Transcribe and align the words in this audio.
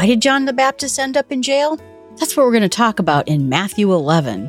Why 0.00 0.06
did 0.06 0.22
John 0.22 0.46
the 0.46 0.54
Baptist 0.54 0.98
end 0.98 1.18
up 1.18 1.30
in 1.30 1.42
jail? 1.42 1.78
That's 2.16 2.34
what 2.34 2.46
we're 2.46 2.52
going 2.52 2.62
to 2.62 2.70
talk 2.70 3.00
about 3.00 3.28
in 3.28 3.50
Matthew 3.50 3.92
11. 3.92 4.48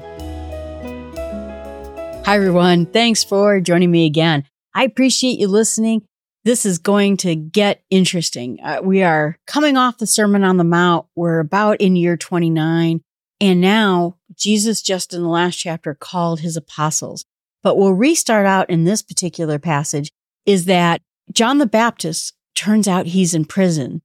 Hi, 2.23 2.37
everyone. 2.37 2.85
Thanks 2.85 3.25
for 3.25 3.59
joining 3.59 3.91
me 3.91 4.05
again. 4.05 4.45
I 4.73 4.85
appreciate 4.85 5.39
you 5.39 5.49
listening. 5.49 6.03
This 6.45 6.65
is 6.65 6.77
going 6.77 7.17
to 7.17 7.35
get 7.35 7.83
interesting. 7.89 8.59
Uh, 8.63 8.79
we 8.81 9.03
are 9.03 9.37
coming 9.45 9.75
off 9.75 9.97
the 9.97 10.07
Sermon 10.07 10.45
on 10.45 10.55
the 10.55 10.63
Mount. 10.63 11.07
We're 11.17 11.39
about 11.39 11.81
in 11.81 11.97
year 11.97 12.15
29. 12.15 13.01
And 13.41 13.59
now 13.59 14.15
Jesus 14.33 14.81
just 14.81 15.13
in 15.13 15.21
the 15.21 15.27
last 15.27 15.57
chapter 15.57 15.93
called 15.93 16.39
his 16.39 16.55
apostles. 16.55 17.25
But 17.61 17.75
we'll 17.77 17.91
restart 17.91 18.45
out 18.45 18.69
in 18.69 18.85
this 18.85 19.01
particular 19.01 19.59
passage 19.59 20.13
is 20.45 20.63
that 20.63 21.01
John 21.29 21.57
the 21.57 21.65
Baptist 21.65 22.35
turns 22.55 22.87
out 22.87 23.07
he's 23.07 23.33
in 23.33 23.43
prison 23.43 24.01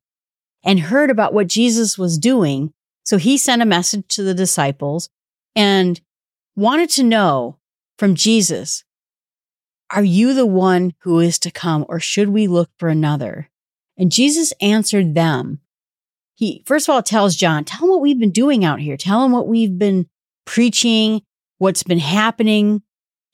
and 0.66 0.80
heard 0.80 1.09
about 1.11 1.33
what 1.33 1.47
Jesus 1.47 1.97
was 1.97 2.19
doing. 2.19 2.73
So 3.05 3.16
he 3.16 3.38
sent 3.38 3.62
a 3.62 3.66
message 3.66 4.05
to 4.09 4.23
the 4.23 4.34
disciples 4.34 5.09
and 5.55 6.01
wanted 6.56 6.91
to 6.91 7.05
know 7.05 7.59
from 7.98 8.16
Jesus, 8.16 8.84
are 9.91 10.05
you 10.05 10.34
the 10.34 10.45
one 10.45 10.92
who 11.01 11.20
is 11.20 11.39
to 11.39 11.51
come 11.51 11.87
or 11.89 12.01
should 12.01 12.30
we 12.30 12.48
look 12.48 12.69
for 12.79 12.89
another? 12.89 13.48
And 13.97 14.11
Jesus 14.11 14.52
answered 14.61 15.15
them. 15.15 15.61
He, 16.34 16.62
first 16.67 16.89
of 16.89 16.95
all, 16.95 17.03
tells 17.03 17.37
John, 17.37 17.64
tell 17.64 17.84
him 17.84 17.91
what 17.91 18.03
we've 18.03 18.19
been 18.19 18.33
doing 18.33 18.64
out 18.64 18.80
here. 18.80 18.97
Tell 18.97 19.25
him 19.25 19.33
what 19.33 19.48
we've 19.48 19.78
been 19.78 20.06
preaching, 20.45 21.23
what's 21.59 21.83
been 21.84 21.98
happening, 22.01 22.83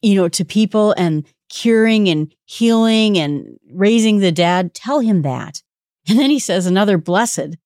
you 0.02 0.14
know, 0.14 0.28
to 0.28 0.44
people 0.44 0.94
and 0.96 1.24
curing 1.48 2.08
and 2.08 2.32
healing 2.44 3.18
and 3.18 3.58
raising 3.72 4.18
the 4.18 4.30
dead. 4.30 4.74
Tell 4.74 5.00
him 5.00 5.22
that. 5.22 5.61
And 6.08 6.18
then 6.18 6.30
he 6.30 6.38
says 6.38 6.66
another 6.66 6.98
blessed, 6.98 7.56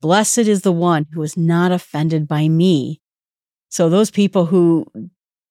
blessed 0.00 0.38
is 0.38 0.62
the 0.62 0.72
one 0.72 1.06
who 1.12 1.22
is 1.22 1.36
not 1.36 1.72
offended 1.72 2.28
by 2.28 2.48
me. 2.48 3.00
So 3.68 3.88
those 3.88 4.10
people 4.10 4.46
who 4.46 4.86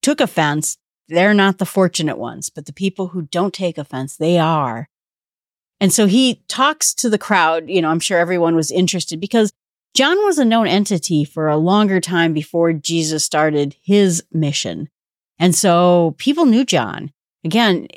took 0.01 0.21
offense, 0.21 0.77
they're 1.07 1.33
not 1.33 1.57
the 1.57 1.65
fortunate 1.65 2.17
ones, 2.17 2.49
but 2.49 2.65
the 2.65 2.73
people 2.73 3.09
who 3.09 3.23
don't 3.23 3.53
take 3.53 3.77
offense, 3.77 4.15
they 4.15 4.37
are. 4.37 4.89
And 5.79 5.91
so 5.91 6.05
he 6.05 6.43
talks 6.47 6.93
to 6.95 7.09
the 7.09 7.17
crowd. 7.17 7.69
You 7.69 7.81
know, 7.81 7.89
I'm 7.89 7.99
sure 7.99 8.17
everyone 8.17 8.55
was 8.55 8.71
interested 8.71 9.19
because 9.19 9.51
John 9.93 10.17
was 10.25 10.37
a 10.37 10.45
known 10.45 10.67
entity 10.67 11.23
for 11.23 11.47
a 11.47 11.57
longer 11.57 11.99
time 11.99 12.33
before 12.33 12.73
Jesus 12.73 13.23
started 13.23 13.75
his 13.81 14.23
mission. 14.31 14.89
And 15.39 15.55
so 15.55 16.15
people 16.17 16.45
knew 16.45 16.65
John. 16.65 17.11
Again, 17.43 17.87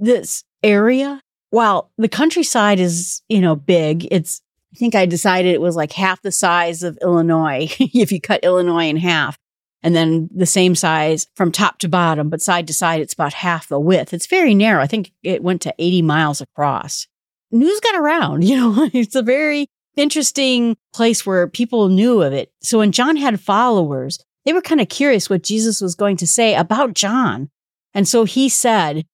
this 0.00 0.44
area, 0.62 1.22
while 1.50 1.90
the 1.98 2.08
countryside 2.08 2.80
is, 2.80 3.22
you 3.28 3.40
know, 3.40 3.56
big, 3.56 4.08
it's, 4.10 4.40
I 4.72 4.76
think 4.76 4.94
I 4.94 5.06
decided 5.06 5.52
it 5.52 5.60
was 5.60 5.76
like 5.76 5.92
half 5.92 6.22
the 6.22 6.32
size 6.32 6.82
of 6.82 6.98
Illinois 7.02 7.68
if 7.78 8.12
you 8.12 8.20
cut 8.20 8.44
Illinois 8.44 8.88
in 8.88 8.96
half 8.96 9.36
and 9.82 9.94
then 9.94 10.28
the 10.34 10.46
same 10.46 10.74
size 10.74 11.26
from 11.34 11.50
top 11.50 11.78
to 11.78 11.88
bottom, 11.88 12.28
but 12.28 12.42
side 12.42 12.66
to 12.66 12.74
side, 12.74 13.00
it's 13.00 13.14
about 13.14 13.32
half 13.32 13.68
the 13.68 13.80
width. 13.80 14.12
It's 14.12 14.26
very 14.26 14.54
narrow. 14.54 14.82
I 14.82 14.86
think 14.86 15.12
it 15.22 15.42
went 15.42 15.62
to 15.62 15.74
80 15.78 16.02
miles 16.02 16.40
across. 16.40 17.06
News 17.50 17.80
got 17.80 17.96
around, 17.96 18.44
you 18.48 18.56
know, 18.56 18.90
it's 18.92 19.16
a 19.16 19.22
very 19.22 19.66
interesting 19.96 20.76
place 20.94 21.26
where 21.26 21.48
people 21.48 21.88
knew 21.88 22.22
of 22.22 22.32
it. 22.32 22.52
So 22.62 22.78
when 22.78 22.92
John 22.92 23.16
had 23.16 23.40
followers, 23.40 24.18
they 24.44 24.52
were 24.52 24.62
kind 24.62 24.80
of 24.80 24.88
curious 24.88 25.28
what 25.28 25.42
Jesus 25.42 25.80
was 25.80 25.94
going 25.94 26.16
to 26.18 26.26
say 26.26 26.54
about 26.54 26.94
John. 26.94 27.50
And 27.92 28.06
so 28.06 28.24
he 28.24 28.48
said, 28.48 29.04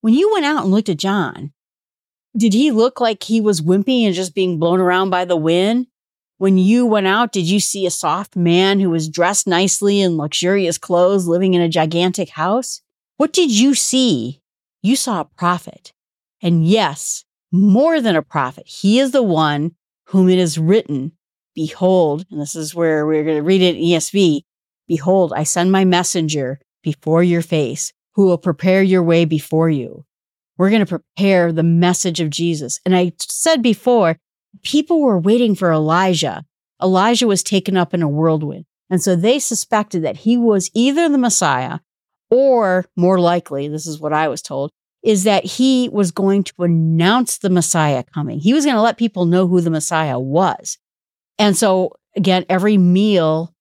when 0.00 0.14
you 0.14 0.32
went 0.32 0.46
out 0.46 0.64
and 0.64 0.72
looked 0.72 0.88
at 0.88 0.96
John, 0.96 1.52
did 2.36 2.52
he 2.52 2.70
look 2.70 3.00
like 3.00 3.22
he 3.22 3.40
was 3.40 3.60
wimpy 3.60 4.04
and 4.04 4.14
just 4.14 4.34
being 4.34 4.58
blown 4.58 4.80
around 4.80 5.10
by 5.10 5.24
the 5.24 5.36
wind? 5.36 5.86
When 6.38 6.56
you 6.56 6.86
went 6.86 7.06
out, 7.06 7.32
did 7.32 7.44
you 7.44 7.60
see 7.60 7.84
a 7.84 7.90
soft 7.90 8.34
man 8.34 8.80
who 8.80 8.90
was 8.90 9.08
dressed 9.08 9.46
nicely 9.46 10.00
in 10.00 10.16
luxurious 10.16 10.78
clothes 10.78 11.26
living 11.26 11.54
in 11.54 11.60
a 11.60 11.68
gigantic 11.68 12.30
house? 12.30 12.80
What 13.18 13.32
did 13.32 13.50
you 13.50 13.74
see? 13.74 14.40
You 14.82 14.96
saw 14.96 15.20
a 15.20 15.24
prophet. 15.26 15.92
And 16.42 16.66
yes, 16.66 17.24
more 17.52 18.00
than 18.00 18.16
a 18.16 18.22
prophet. 18.22 18.66
He 18.66 18.98
is 18.98 19.10
the 19.10 19.22
one 19.22 19.72
whom 20.06 20.30
it 20.30 20.38
is 20.38 20.56
written, 20.56 21.12
Behold, 21.54 22.24
and 22.30 22.40
this 22.40 22.54
is 22.54 22.74
where 22.74 23.06
we're 23.06 23.24
going 23.24 23.36
to 23.36 23.42
read 23.42 23.60
it 23.60 23.76
in 23.76 23.82
ESV 23.82 24.42
Behold, 24.90 25.32
I 25.32 25.44
send 25.44 25.70
my 25.70 25.84
messenger 25.84 26.58
before 26.82 27.22
your 27.22 27.42
face 27.42 27.92
who 28.16 28.26
will 28.26 28.38
prepare 28.38 28.82
your 28.82 29.04
way 29.04 29.24
before 29.24 29.70
you. 29.70 30.04
We're 30.60 30.68
going 30.68 30.84
to 30.84 31.00
prepare 31.16 31.52
the 31.52 31.62
message 31.62 32.20
of 32.20 32.28
Jesus. 32.28 32.80
And 32.84 32.94
I 32.94 33.12
said 33.18 33.62
before, 33.62 34.18
people 34.62 35.00
were 35.00 35.18
waiting 35.18 35.54
for 35.54 35.72
Elijah. 35.72 36.44
Elijah 36.82 37.26
was 37.26 37.42
taken 37.42 37.78
up 37.78 37.94
in 37.94 38.02
a 38.02 38.08
whirlwind. 38.08 38.66
And 38.90 39.02
so 39.02 39.16
they 39.16 39.38
suspected 39.38 40.04
that 40.04 40.18
he 40.18 40.36
was 40.36 40.70
either 40.74 41.08
the 41.08 41.16
Messiah 41.16 41.78
or 42.30 42.84
more 42.94 43.18
likely, 43.18 43.68
this 43.68 43.86
is 43.86 44.00
what 44.00 44.12
I 44.12 44.28
was 44.28 44.42
told, 44.42 44.70
is 45.02 45.24
that 45.24 45.46
he 45.46 45.88
was 45.88 46.10
going 46.10 46.44
to 46.44 46.52
announce 46.58 47.38
the 47.38 47.48
Messiah 47.48 48.04
coming. 48.04 48.38
He 48.38 48.52
was 48.52 48.66
going 48.66 48.76
to 48.76 48.82
let 48.82 48.98
people 48.98 49.24
know 49.24 49.48
who 49.48 49.62
the 49.62 49.70
Messiah 49.70 50.18
was. 50.18 50.76
And 51.38 51.56
so 51.56 51.94
again, 52.14 52.44
every 52.50 52.76
meal 52.76 53.54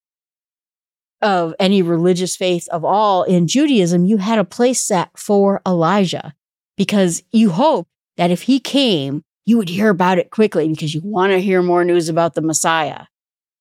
of 1.21 1.55
any 1.61 1.81
religious 1.81 2.35
faith 2.35 2.67
of 2.67 2.83
all 2.83 3.23
in 3.23 3.47
Judaism, 3.47 4.03
you 4.03 4.17
had 4.17 4.37
a 4.37 4.43
place 4.43 4.81
set 4.81 5.17
for 5.17 5.61
Elijah 5.65 6.33
because 6.79 7.21
you 7.33 7.49
hope 7.49 7.89
that 8.15 8.31
if 8.31 8.43
he 8.43 8.57
came, 8.57 9.21
you 9.45 9.57
would 9.57 9.67
hear 9.67 9.89
about 9.89 10.17
it 10.17 10.31
quickly 10.31 10.69
because 10.69 10.95
you 10.95 11.01
want 11.03 11.33
to 11.33 11.41
hear 11.41 11.61
more 11.61 11.83
news 11.83 12.07
about 12.07 12.35
the 12.35 12.41
Messiah. 12.41 13.03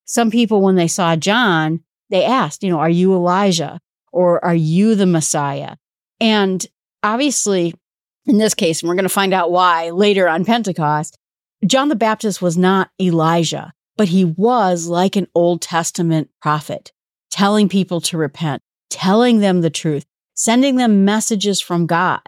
Some 0.04 0.30
people, 0.30 0.62
when 0.62 0.76
they 0.76 0.86
saw 0.86 1.16
John, 1.16 1.80
they 2.10 2.24
asked, 2.24 2.62
you 2.62 2.70
know, 2.70 2.78
are 2.78 2.88
you 2.88 3.12
Elijah 3.12 3.80
or 4.12 4.42
are 4.44 4.54
you 4.54 4.94
the 4.94 5.04
Messiah? 5.04 5.74
And 6.20 6.64
obviously, 7.02 7.74
in 8.24 8.38
this 8.38 8.54
case, 8.54 8.82
and 8.82 8.88
we're 8.88 8.94
going 8.94 9.02
to 9.02 9.08
find 9.08 9.34
out 9.34 9.50
why 9.50 9.90
later 9.90 10.28
on 10.28 10.44
Pentecost, 10.44 11.18
John 11.66 11.88
the 11.88 11.96
Baptist 11.96 12.40
was 12.40 12.56
not 12.56 12.90
Elijah, 13.00 13.72
but 13.96 14.08
he 14.08 14.24
was 14.24 14.86
like 14.86 15.16
an 15.16 15.26
Old 15.34 15.60
Testament 15.60 16.30
prophet, 16.40 16.92
telling 17.32 17.68
people 17.68 18.00
to 18.02 18.16
repent, 18.16 18.62
telling 18.90 19.40
them 19.40 19.60
the 19.60 19.70
truth, 19.70 20.06
sending 20.34 20.76
them 20.76 21.04
messages 21.04 21.60
from 21.60 21.86
God, 21.86 22.20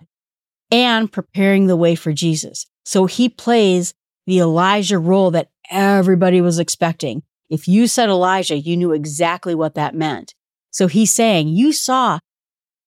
and 0.70 1.10
preparing 1.10 1.66
the 1.66 1.76
way 1.76 1.94
for 1.94 2.12
Jesus. 2.12 2.66
So 2.84 3.06
he 3.06 3.28
plays 3.28 3.94
the 4.26 4.38
Elijah 4.38 4.98
role 4.98 5.30
that 5.32 5.50
everybody 5.70 6.40
was 6.40 6.58
expecting. 6.58 7.22
If 7.48 7.66
you 7.66 7.86
said 7.86 8.08
Elijah, 8.08 8.56
you 8.56 8.76
knew 8.76 8.92
exactly 8.92 9.54
what 9.54 9.74
that 9.74 9.94
meant. 9.94 10.34
So 10.70 10.86
he's 10.86 11.12
saying, 11.12 11.48
you 11.48 11.72
saw 11.72 12.20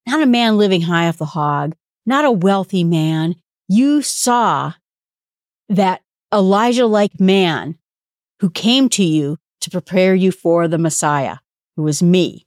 not 0.06 0.22
a 0.22 0.26
man 0.26 0.56
living 0.56 0.82
high 0.82 1.08
off 1.08 1.18
the 1.18 1.26
hog, 1.26 1.74
not 2.06 2.24
a 2.24 2.30
wealthy 2.30 2.84
man. 2.84 3.36
You 3.68 4.02
saw 4.02 4.72
that 5.68 6.02
Elijah 6.32 6.86
like 6.86 7.20
man 7.20 7.78
who 8.40 8.50
came 8.50 8.88
to 8.90 9.04
you 9.04 9.38
to 9.60 9.70
prepare 9.70 10.14
you 10.14 10.30
for 10.30 10.68
the 10.68 10.78
Messiah, 10.78 11.36
who 11.76 11.82
was 11.82 12.02
me. 12.02 12.46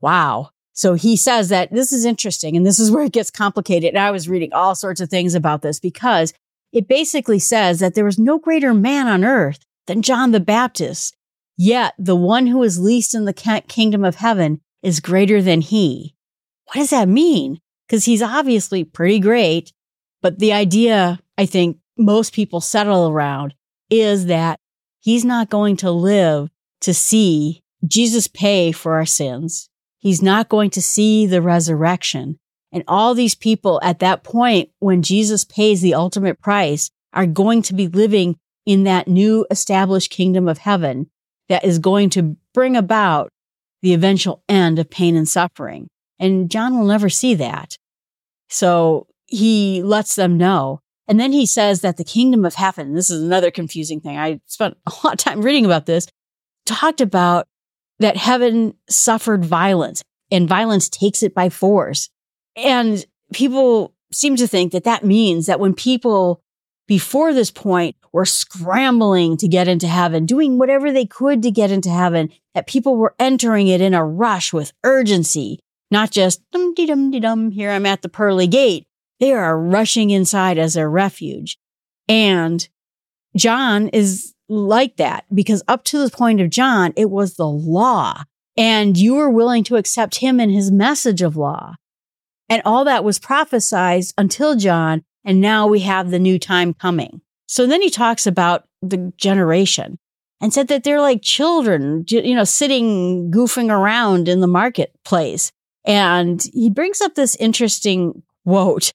Wow. 0.00 0.50
So 0.74 0.94
he 0.94 1.16
says 1.16 1.48
that 1.48 1.72
this 1.72 1.92
is 1.92 2.04
interesting 2.04 2.56
and 2.56 2.66
this 2.66 2.78
is 2.78 2.90
where 2.92 3.04
it 3.04 3.12
gets 3.12 3.30
complicated. 3.30 3.90
And 3.90 3.98
I 3.98 4.10
was 4.10 4.28
reading 4.28 4.52
all 4.52 4.74
sorts 4.74 5.00
of 5.00 5.08
things 5.08 5.34
about 5.34 5.62
this 5.62 5.80
because 5.80 6.34
it 6.72 6.88
basically 6.88 7.38
says 7.38 7.78
that 7.80 7.94
there 7.94 8.04
was 8.04 8.18
no 8.18 8.38
greater 8.38 8.74
man 8.74 9.06
on 9.06 9.24
earth 9.24 9.60
than 9.86 10.02
John 10.02 10.32
the 10.32 10.40
Baptist. 10.40 11.16
Yet 11.56 11.94
the 11.98 12.16
one 12.16 12.48
who 12.48 12.62
is 12.64 12.80
least 12.80 13.14
in 13.14 13.26
the 13.26 13.62
kingdom 13.68 14.04
of 14.04 14.16
heaven 14.16 14.60
is 14.82 14.98
greater 14.98 15.40
than 15.40 15.60
he. 15.60 16.14
What 16.66 16.74
does 16.74 16.90
that 16.90 17.08
mean? 17.08 17.60
Because 17.86 18.04
he's 18.04 18.22
obviously 18.22 18.82
pretty 18.82 19.20
great. 19.20 19.72
But 20.20 20.40
the 20.40 20.52
idea 20.52 21.20
I 21.38 21.46
think 21.46 21.78
most 21.96 22.32
people 22.32 22.60
settle 22.60 23.08
around 23.08 23.54
is 23.88 24.26
that 24.26 24.58
he's 25.00 25.24
not 25.24 25.50
going 25.50 25.76
to 25.76 25.90
live 25.90 26.50
to 26.80 26.92
see 26.92 27.62
Jesus 27.86 28.26
pay 28.26 28.72
for 28.72 28.94
our 28.94 29.06
sins. 29.06 29.68
He's 30.04 30.20
not 30.20 30.50
going 30.50 30.68
to 30.70 30.82
see 30.82 31.26
the 31.26 31.40
resurrection. 31.40 32.38
And 32.70 32.84
all 32.86 33.14
these 33.14 33.34
people 33.34 33.80
at 33.82 34.00
that 34.00 34.22
point, 34.22 34.68
when 34.78 35.00
Jesus 35.00 35.44
pays 35.44 35.80
the 35.80 35.94
ultimate 35.94 36.42
price, 36.42 36.90
are 37.14 37.26
going 37.26 37.62
to 37.62 37.74
be 37.74 37.88
living 37.88 38.36
in 38.66 38.84
that 38.84 39.08
new 39.08 39.46
established 39.50 40.10
kingdom 40.10 40.46
of 40.46 40.58
heaven 40.58 41.08
that 41.48 41.64
is 41.64 41.78
going 41.78 42.10
to 42.10 42.36
bring 42.52 42.76
about 42.76 43.30
the 43.80 43.94
eventual 43.94 44.42
end 44.46 44.78
of 44.78 44.90
pain 44.90 45.16
and 45.16 45.26
suffering. 45.28 45.88
And 46.18 46.50
John 46.50 46.78
will 46.78 46.86
never 46.86 47.08
see 47.08 47.34
that. 47.36 47.78
So 48.50 49.06
he 49.24 49.82
lets 49.82 50.16
them 50.16 50.36
know. 50.36 50.80
And 51.08 51.18
then 51.18 51.32
he 51.32 51.46
says 51.46 51.80
that 51.80 51.96
the 51.96 52.04
kingdom 52.04 52.44
of 52.44 52.56
heaven, 52.56 52.94
this 52.94 53.08
is 53.08 53.22
another 53.22 53.50
confusing 53.50 54.02
thing. 54.02 54.18
I 54.18 54.40
spent 54.48 54.76
a 54.86 54.92
lot 55.02 55.14
of 55.14 55.18
time 55.18 55.40
reading 55.40 55.64
about 55.64 55.86
this, 55.86 56.08
talked 56.66 57.00
about 57.00 57.46
that 57.98 58.16
heaven 58.16 58.74
suffered 58.88 59.44
violence 59.44 60.02
and 60.30 60.48
violence 60.48 60.88
takes 60.88 61.22
it 61.22 61.34
by 61.34 61.48
force. 61.48 62.10
And 62.56 63.04
people 63.32 63.94
seem 64.12 64.36
to 64.36 64.46
think 64.46 64.72
that 64.72 64.84
that 64.84 65.04
means 65.04 65.46
that 65.46 65.60
when 65.60 65.74
people 65.74 66.42
before 66.86 67.32
this 67.32 67.50
point 67.50 67.96
were 68.12 68.24
scrambling 68.24 69.36
to 69.38 69.48
get 69.48 69.68
into 69.68 69.88
heaven, 69.88 70.26
doing 70.26 70.58
whatever 70.58 70.92
they 70.92 71.06
could 71.06 71.42
to 71.42 71.50
get 71.50 71.70
into 71.70 71.88
heaven, 71.88 72.30
that 72.54 72.66
people 72.66 72.96
were 72.96 73.14
entering 73.18 73.68
it 73.68 73.80
in 73.80 73.94
a 73.94 74.04
rush 74.04 74.52
with 74.52 74.72
urgency, 74.84 75.58
not 75.90 76.10
just 76.10 76.42
dum 76.50 76.74
de 76.74 76.86
dum 76.86 77.10
de 77.10 77.20
dum, 77.20 77.50
here 77.50 77.70
I'm 77.70 77.86
at 77.86 78.02
the 78.02 78.08
pearly 78.08 78.46
gate. 78.46 78.86
They 79.20 79.32
are 79.32 79.58
rushing 79.58 80.10
inside 80.10 80.58
as 80.58 80.76
a 80.76 80.86
refuge. 80.86 81.58
And 82.08 82.68
John 83.36 83.88
is 83.88 84.33
like 84.48 84.96
that 84.96 85.24
because 85.32 85.62
up 85.68 85.84
to 85.84 85.98
the 85.98 86.14
point 86.14 86.40
of 86.40 86.50
John, 86.50 86.92
it 86.96 87.10
was 87.10 87.34
the 87.34 87.48
law 87.48 88.22
and 88.56 88.96
you 88.96 89.14
were 89.14 89.30
willing 89.30 89.64
to 89.64 89.76
accept 89.76 90.16
him 90.16 90.38
and 90.38 90.52
his 90.52 90.70
message 90.70 91.22
of 91.22 91.36
law. 91.36 91.74
And 92.48 92.62
all 92.64 92.84
that 92.84 93.04
was 93.04 93.18
prophesied 93.18 94.04
until 94.16 94.54
John. 94.54 95.02
And 95.24 95.40
now 95.40 95.66
we 95.66 95.80
have 95.80 96.10
the 96.10 96.18
new 96.18 96.38
time 96.38 96.74
coming. 96.74 97.22
So 97.46 97.66
then 97.66 97.80
he 97.80 97.90
talks 97.90 98.26
about 98.26 98.64
the 98.82 99.12
generation 99.16 99.98
and 100.40 100.52
said 100.52 100.68
that 100.68 100.84
they're 100.84 101.00
like 101.00 101.22
children, 101.22 102.04
you 102.08 102.34
know, 102.34 102.44
sitting 102.44 103.30
goofing 103.30 103.70
around 103.70 104.28
in 104.28 104.40
the 104.40 104.46
marketplace. 104.46 105.50
And 105.86 106.42
he 106.52 106.70
brings 106.70 107.00
up 107.00 107.14
this 107.14 107.34
interesting 107.36 108.22
quote, 108.46 108.92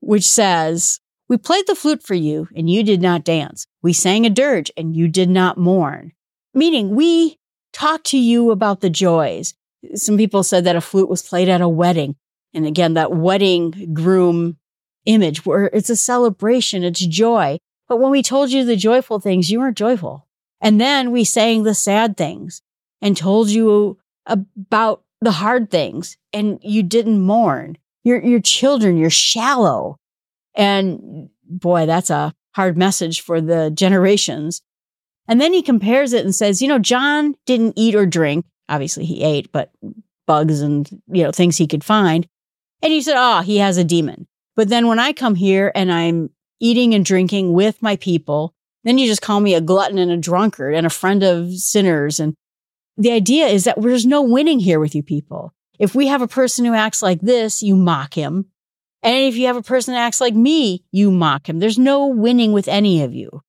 which 0.00 0.26
says, 0.26 1.00
we 1.28 1.36
played 1.36 1.66
the 1.66 1.74
flute 1.74 2.02
for 2.02 2.14
you 2.14 2.48
and 2.54 2.70
you 2.70 2.82
did 2.82 3.02
not 3.02 3.24
dance. 3.24 3.66
We 3.82 3.92
sang 3.92 4.26
a 4.26 4.30
dirge 4.30 4.70
and 4.76 4.94
you 4.94 5.08
did 5.08 5.28
not 5.28 5.58
mourn. 5.58 6.12
Meaning 6.54 6.94
we 6.94 7.38
talked 7.72 8.06
to 8.06 8.18
you 8.18 8.50
about 8.50 8.80
the 8.80 8.90
joys. 8.90 9.54
Some 9.94 10.16
people 10.16 10.42
said 10.42 10.64
that 10.64 10.76
a 10.76 10.80
flute 10.80 11.08
was 11.08 11.22
played 11.22 11.48
at 11.48 11.60
a 11.60 11.68
wedding. 11.68 12.16
And 12.54 12.66
again, 12.66 12.94
that 12.94 13.12
wedding 13.12 13.92
groom 13.92 14.56
image 15.04 15.44
where 15.44 15.66
it's 15.66 15.90
a 15.90 15.96
celebration, 15.96 16.84
it's 16.84 17.04
joy. 17.04 17.58
But 17.88 17.98
when 17.98 18.10
we 18.10 18.22
told 18.22 18.50
you 18.50 18.64
the 18.64 18.76
joyful 18.76 19.20
things, 19.20 19.50
you 19.50 19.60
weren't 19.60 19.76
joyful. 19.76 20.26
And 20.60 20.80
then 20.80 21.12
we 21.12 21.24
sang 21.24 21.62
the 21.62 21.74
sad 21.74 22.16
things 22.16 22.62
and 23.02 23.16
told 23.16 23.50
you 23.50 23.98
about 24.26 25.02
the 25.20 25.32
hard 25.32 25.70
things 25.70 26.16
and 26.32 26.58
you 26.62 26.82
didn't 26.82 27.20
mourn. 27.22 27.78
Your, 28.04 28.22
your 28.22 28.40
children, 28.40 28.96
you're 28.96 29.10
shallow. 29.10 29.98
And 30.56 31.28
boy, 31.44 31.86
that's 31.86 32.10
a 32.10 32.34
hard 32.54 32.76
message 32.76 33.20
for 33.20 33.40
the 33.40 33.70
generations. 33.70 34.62
And 35.28 35.40
then 35.40 35.52
he 35.52 35.62
compares 35.62 36.12
it 36.12 36.24
and 36.24 36.34
says, 36.34 36.62
you 36.62 36.68
know, 36.68 36.78
John 36.78 37.34
didn't 37.46 37.74
eat 37.76 37.94
or 37.94 38.06
drink. 38.06 38.46
Obviously 38.68 39.04
he 39.04 39.22
ate, 39.22 39.52
but 39.52 39.70
bugs 40.26 40.60
and, 40.60 40.88
you 41.08 41.22
know, 41.22 41.30
things 41.30 41.56
he 41.56 41.66
could 41.66 41.84
find. 41.84 42.26
And 42.82 42.92
he 42.92 43.02
said, 43.02 43.16
oh, 43.16 43.42
he 43.42 43.58
has 43.58 43.76
a 43.76 43.84
demon. 43.84 44.26
But 44.54 44.68
then 44.68 44.86
when 44.86 44.98
I 44.98 45.12
come 45.12 45.34
here 45.34 45.70
and 45.74 45.92
I'm 45.92 46.30
eating 46.60 46.94
and 46.94 47.04
drinking 47.04 47.52
with 47.52 47.82
my 47.82 47.96
people, 47.96 48.54
then 48.84 48.98
you 48.98 49.06
just 49.06 49.22
call 49.22 49.40
me 49.40 49.54
a 49.54 49.60
glutton 49.60 49.98
and 49.98 50.10
a 50.10 50.16
drunkard 50.16 50.74
and 50.74 50.86
a 50.86 50.90
friend 50.90 51.22
of 51.22 51.52
sinners. 51.52 52.18
And 52.20 52.34
the 52.96 53.12
idea 53.12 53.46
is 53.46 53.64
that 53.64 53.80
there's 53.80 54.06
no 54.06 54.22
winning 54.22 54.60
here 54.60 54.80
with 54.80 54.94
you 54.94 55.02
people. 55.02 55.52
If 55.78 55.94
we 55.94 56.06
have 56.06 56.22
a 56.22 56.28
person 56.28 56.64
who 56.64 56.72
acts 56.72 57.02
like 57.02 57.20
this, 57.20 57.62
you 57.62 57.76
mock 57.76 58.14
him. 58.14 58.46
And 59.06 59.14
if 59.14 59.36
you 59.36 59.46
have 59.46 59.56
a 59.56 59.62
person 59.62 59.94
that 59.94 60.00
acts 60.00 60.20
like 60.20 60.34
me, 60.34 60.82
you 60.90 61.12
mock 61.12 61.48
him. 61.48 61.60
There's 61.60 61.78
no 61.78 62.08
winning 62.08 62.52
with 62.52 62.66
any 62.66 63.04
of 63.04 63.14
you. 63.14 63.40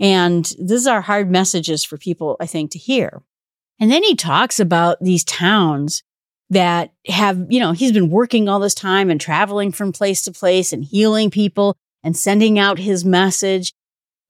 And 0.00 0.50
these 0.58 0.86
are 0.86 1.02
hard 1.02 1.30
messages 1.30 1.84
for 1.84 1.98
people, 1.98 2.38
I 2.40 2.46
think, 2.46 2.70
to 2.70 2.78
hear. 2.78 3.22
And 3.78 3.90
then 3.90 4.02
he 4.02 4.14
talks 4.14 4.58
about 4.58 4.96
these 5.02 5.22
towns 5.22 6.02
that 6.48 6.94
have, 7.08 7.44
you 7.50 7.60
know, 7.60 7.72
he's 7.72 7.92
been 7.92 8.08
working 8.08 8.48
all 8.48 8.58
this 8.58 8.72
time 8.72 9.10
and 9.10 9.20
traveling 9.20 9.70
from 9.70 9.92
place 9.92 10.22
to 10.22 10.32
place 10.32 10.72
and 10.72 10.82
healing 10.82 11.30
people 11.30 11.76
and 12.02 12.16
sending 12.16 12.58
out 12.58 12.78
his 12.78 13.04
message. 13.04 13.74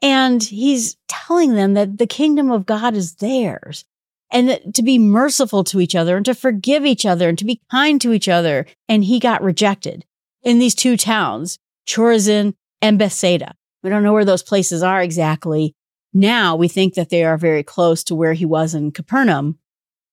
And 0.03 0.43
he's 0.43 0.97
telling 1.07 1.55
them 1.55 1.75
that 1.75 1.99
the 1.99 2.09
kingdom 2.09 2.51
of 2.51 2.67
God 2.67 2.95
is 2.95 3.15
theirs 3.15 3.85
and 4.33 4.75
to 4.75 4.83
be 4.83 4.99
merciful 4.99 5.63
to 5.63 5.81
each 5.81 5.95
other 5.95 6.17
and 6.17 6.27
to 6.27 6.35
forgive 6.35 6.85
each 6.85 7.07
other 7.07 7.29
and 7.29 7.39
to 7.39 7.45
be 7.45 7.61
kind 7.71 8.01
to 8.01 8.13
each 8.13 8.29
other. 8.29 8.67
And 8.89 9.05
he 9.05 9.21
got 9.21 9.45
rejected 9.45 10.05
in 10.43 10.59
these 10.59 10.75
two 10.75 10.97
towns, 10.97 11.59
Chorazin 11.87 12.55
and 12.81 12.99
Bethsaida. 12.99 13.55
We 13.83 13.91
don't 13.91 14.03
know 14.03 14.13
where 14.13 14.25
those 14.25 14.43
places 14.43 14.83
are 14.83 15.03
exactly. 15.03 15.75
Now 16.13 16.57
we 16.57 16.69
think 16.69 16.95
that 16.95 17.11
they 17.11 17.25
are 17.25 17.39
very 17.39 17.63
close 17.63 18.05
to 18.05 18.15
where 18.15 18.35
he 18.35 18.45
was 18.45 18.75
in 18.75 18.93
Capernaum, 18.93 19.59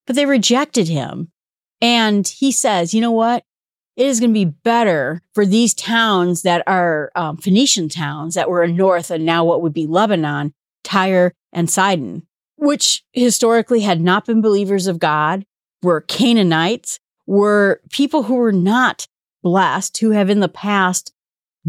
but 0.08 0.16
they 0.16 0.26
rejected 0.26 0.88
him. 0.88 1.32
And 1.82 2.28
he 2.28 2.52
says, 2.52 2.94
you 2.94 3.02
know 3.02 3.12
what? 3.12 3.44
It 3.96 4.06
is 4.06 4.20
going 4.20 4.32
to 4.32 4.46
be 4.46 4.46
better 4.46 5.22
for 5.34 5.46
these 5.46 5.74
towns 5.74 6.44
that 6.44 6.64
are 6.68 7.12
um, 7.16 7.38
Phoenician 7.38 7.90
towns 7.90 8.36
that 8.36 8.50
were 8.50 8.64
in 8.64 8.78
north 8.78 9.12
and 9.12 9.26
now 9.26 9.44
what 9.44 9.62
would 9.62 9.74
be 9.74 9.88
Lebanon, 9.88 10.54
Tyre 10.84 11.34
and 11.52 11.70
Sidon, 11.70 12.26
which 12.56 13.04
historically 13.12 13.82
had 13.82 14.00
not 14.00 14.26
been 14.26 14.42
believers 14.42 14.88
of 14.88 15.00
God, 15.00 15.46
were 15.84 16.02
Canaanites, 16.02 17.00
were 17.26 17.82
people 17.90 18.24
who 18.24 18.36
were 18.36 18.54
not 18.54 19.08
blessed, 19.42 19.98
who 19.98 20.12
have 20.12 20.30
in 20.30 20.40
the 20.40 20.50
past 20.50 21.14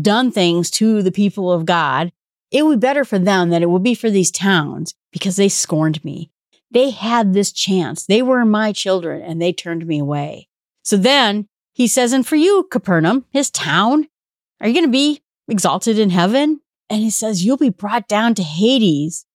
done 0.00 0.30
things 0.30 0.70
to 0.70 1.02
the 1.02 1.12
people 1.12 1.52
of 1.52 1.66
God. 1.66 2.12
It 2.50 2.64
would 2.64 2.80
be 2.80 2.86
better 2.86 3.04
for 3.04 3.18
them 3.18 3.50
than 3.50 3.62
it 3.62 3.70
would 3.70 3.82
be 3.82 3.94
for 3.94 4.10
these 4.10 4.30
towns 4.30 4.94
because 5.12 5.36
they 5.36 5.48
scorned 5.48 6.04
me. 6.04 6.30
They 6.70 6.90
had 6.90 7.32
this 7.32 7.52
chance. 7.52 8.06
They 8.06 8.22
were 8.22 8.44
my 8.44 8.72
children 8.72 9.22
and 9.22 9.40
they 9.40 9.52
turned 9.52 9.86
me 9.86 9.98
away. 9.98 10.48
So 10.82 10.96
then 10.96 11.48
he 11.72 11.86
says, 11.86 12.12
and 12.12 12.26
for 12.26 12.36
you, 12.36 12.66
Capernaum, 12.70 13.24
his 13.30 13.50
town, 13.50 14.08
are 14.60 14.68
you 14.68 14.74
going 14.74 14.86
to 14.86 14.90
be 14.90 15.22
exalted 15.48 15.98
in 15.98 16.10
heaven? 16.10 16.60
And 16.88 17.02
he 17.02 17.10
says, 17.10 17.44
you'll 17.44 17.56
be 17.56 17.70
brought 17.70 18.08
down 18.08 18.34
to 18.34 18.42
Hades. 18.42 19.26